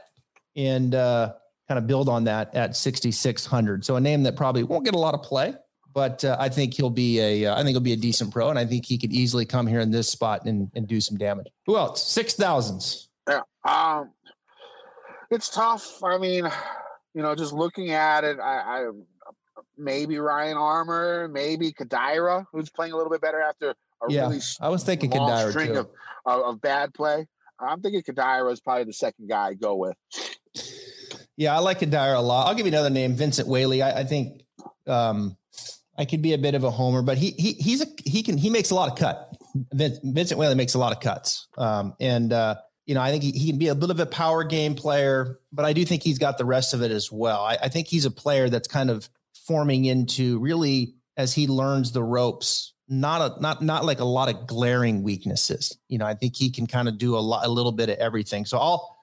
[0.55, 1.33] and uh,
[1.67, 3.85] kind of build on that at 6,600.
[3.85, 5.53] So a name that probably won't get a lot of play,
[5.93, 8.49] but uh, I think he'll be a, uh, I think he'll be a decent pro,
[8.49, 11.17] and I think he could easily come here in this spot and, and do some
[11.17, 11.47] damage.
[11.65, 12.03] Who else?
[12.05, 13.09] Six thousands.
[13.27, 13.41] Yeah.
[13.63, 14.11] Um,
[15.31, 16.03] It's tough.
[16.03, 16.45] I mean,
[17.13, 18.89] you know, just looking at it, I, I
[19.77, 23.75] maybe Ryan Armour, maybe Kodaira, who's playing a little bit better after a
[24.09, 25.79] yeah, really I was thinking Kodaira string too.
[25.79, 25.89] Of,
[26.25, 27.27] of, of bad play.
[27.59, 29.95] I'm thinking Kodaira is probably the second guy I go with.
[31.37, 32.47] Yeah, I like Kodaira a lot.
[32.47, 33.81] I'll give you another name, Vincent Whaley.
[33.81, 34.43] I, I think
[34.87, 35.37] um,
[35.97, 38.37] I could be a bit of a homer, but he he he's a he can
[38.37, 39.35] he makes a lot of cut.
[39.73, 42.55] Vincent Whaley makes a lot of cuts, um, and uh,
[42.91, 45.39] you know I think he, he, can be a bit of a power game player,
[45.53, 47.41] but I do think he's got the rest of it as well.
[47.41, 49.09] I, I think he's a player that's kind of
[49.47, 54.27] forming into really as he learns the ropes not a not not like a lot
[54.27, 55.77] of glaring weaknesses.
[55.87, 57.95] You know, I think he can kind of do a lot a little bit of
[57.95, 58.43] everything.
[58.43, 58.97] So I'll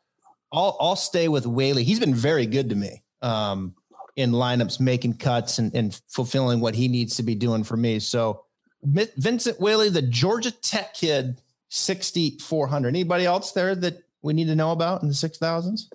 [0.52, 1.82] I'll I'll stay with Whaley.
[1.82, 3.74] He's been very good to me um,
[4.16, 8.00] in lineups, making cuts and, and fulfilling what he needs to be doing for me.
[8.00, 8.44] So
[8.84, 12.88] Vincent Whaley, the Georgia Tech kid, sixty four hundred.
[12.88, 15.90] Anybody else there that we need to know about in the six thousands?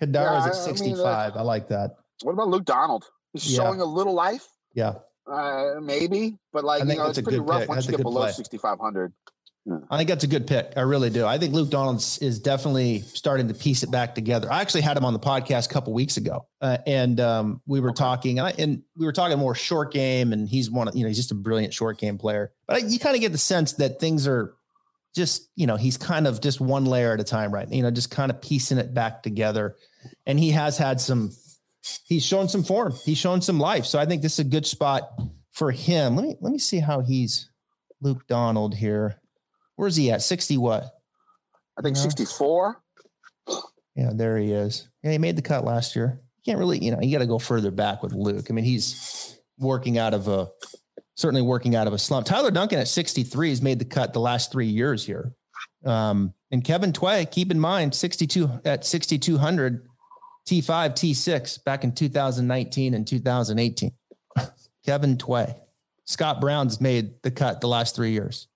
[0.00, 1.32] Kadar yeah, is at sixty five.
[1.32, 1.96] I, mean, uh, I like that.
[2.22, 3.04] What about Luke Donald?
[3.32, 3.62] He's yeah.
[3.62, 4.46] showing a little life.
[4.74, 4.94] Yeah.
[5.30, 7.68] Uh, maybe, but like you know, it's pretty rough pick.
[7.68, 9.12] once that's you get below sixty five hundred.
[9.90, 10.72] I think that's a good pick.
[10.76, 11.26] I really do.
[11.26, 14.50] I think Luke Donald is definitely starting to piece it back together.
[14.50, 17.80] I actually had him on the podcast a couple weeks ago, uh, and um, we
[17.80, 17.98] were okay.
[17.98, 20.32] talking, and, I, and, we were talking more short game.
[20.32, 22.52] And he's one, of, you know, he's just a brilliant short game player.
[22.66, 24.54] But I, you kind of get the sense that things are
[25.18, 27.70] just, you know, he's kind of just one layer at a time, right?
[27.70, 29.76] You know, just kind of piecing it back together.
[30.24, 31.32] And he has had some
[32.06, 32.94] he's shown some form.
[33.04, 33.84] He's shown some life.
[33.84, 35.10] So I think this is a good spot
[35.52, 36.16] for him.
[36.16, 37.50] Let me let me see how he's
[38.00, 39.20] Luke Donald here.
[39.76, 40.22] Where's he at?
[40.22, 40.90] 60 what?
[41.78, 42.80] I think 64.
[43.94, 44.88] Yeah, there he is.
[45.02, 46.20] Yeah, he made the cut last year.
[46.36, 48.46] You can't really, you know, you got to go further back with Luke.
[48.48, 50.48] I mean, he's working out of a
[51.18, 52.24] certainly working out of a slump.
[52.26, 55.32] Tyler Duncan at 63 has made the cut the last three years here.
[55.84, 59.84] Um, and Kevin Tway, keep in mind, 62 at 6,200
[60.48, 63.92] T5, T6 back in 2019 and 2018.
[64.86, 65.56] Kevin Tway.
[66.04, 68.46] Scott Brown's made the cut the last three years.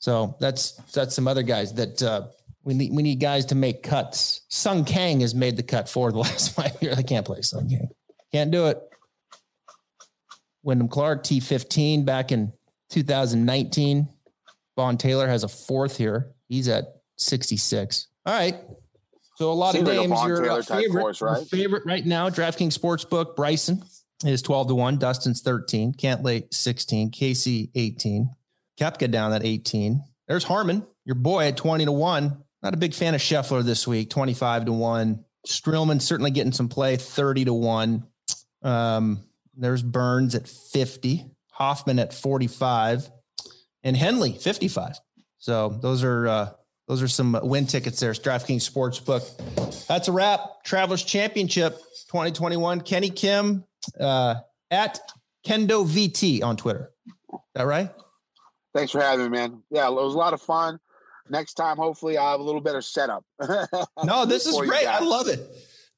[0.00, 2.26] So that's that's some other guys that uh,
[2.64, 4.42] we need we need guys to make cuts.
[4.48, 6.98] Sung Kang has made the cut for the last five years.
[6.98, 7.88] I can't play Sung Kang.
[8.32, 8.78] Can't do it.
[10.66, 12.52] Wyndham Clark, T15 back in
[12.90, 14.08] 2019.
[14.74, 16.32] Vaughn Taylor has a fourth here.
[16.48, 16.84] He's at
[17.18, 18.08] 66.
[18.26, 18.56] All right.
[19.36, 20.10] So a lot Seems of names.
[20.10, 21.46] Like your favorite, force, right?
[21.46, 23.36] favorite right now, DraftKings Sportsbook.
[23.36, 23.82] Bryson
[24.24, 24.96] is twelve to one.
[24.96, 25.92] Dustin's thirteen.
[25.92, 27.10] Cantlay sixteen.
[27.10, 28.30] Casey eighteen.
[28.80, 30.02] Koepka down at eighteen.
[30.26, 32.42] There's Harman, your boy at twenty to one.
[32.62, 34.08] Not a big fan of Scheffler this week.
[34.08, 35.22] Twenty five to one.
[35.46, 36.96] Streelman certainly getting some play.
[36.96, 38.06] Thirty to one.
[38.62, 39.25] Um,
[39.56, 41.30] there's Burns at fifty.
[41.52, 43.10] Hoffman at forty five,
[43.82, 44.98] and Henley fifty five.
[45.38, 46.26] So those are.
[46.26, 46.50] Uh,
[46.88, 48.12] those are some win tickets there.
[48.12, 49.86] DraftKings Sportsbook.
[49.88, 50.62] That's a wrap.
[50.62, 51.76] Travelers Championship
[52.12, 52.82] 2021.
[52.82, 53.64] Kenny Kim
[53.98, 54.36] uh,
[54.70, 55.00] at
[55.44, 56.92] Kendo VT on Twitter.
[57.32, 57.90] Is that right?
[58.72, 59.62] Thanks for having me, man.
[59.70, 60.78] Yeah, it was a lot of fun.
[61.28, 63.24] Next time, hopefully, I'll have a little better setup.
[64.04, 64.86] no, this is great.
[64.86, 65.40] I love it.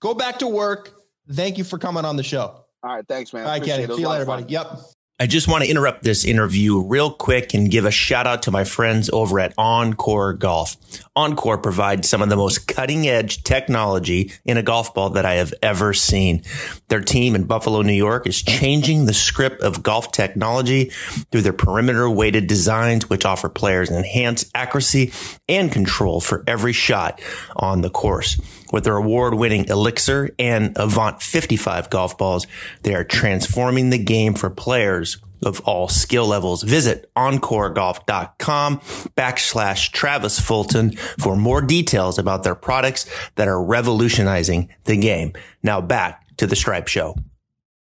[0.00, 0.94] Go back to work.
[1.30, 2.64] Thank you for coming on the show.
[2.82, 3.04] All right.
[3.08, 3.44] Thanks, man.
[3.44, 3.86] All right, Kenny.
[3.86, 4.44] See you later, buddy.
[4.48, 4.78] Yep.
[5.20, 8.52] I just want to interrupt this interview real quick and give a shout out to
[8.52, 10.76] my friends over at Encore Golf.
[11.16, 15.34] Encore provides some of the most cutting edge technology in a golf ball that I
[15.34, 16.44] have ever seen.
[16.86, 20.90] Their team in Buffalo, New York is changing the script of golf technology
[21.32, 25.10] through their perimeter weighted designs, which offer players enhanced accuracy
[25.48, 27.20] and control for every shot
[27.56, 28.40] on the course.
[28.72, 32.46] With their award winning Elixir and Avant 55 golf balls,
[32.82, 35.07] they are transforming the game for players
[35.42, 36.62] of all skill levels.
[36.62, 38.78] Visit encoregolf.com
[39.16, 45.32] backslash Travis Fulton for more details about their products that are revolutionizing the game.
[45.62, 47.16] Now back to the Stripe Show.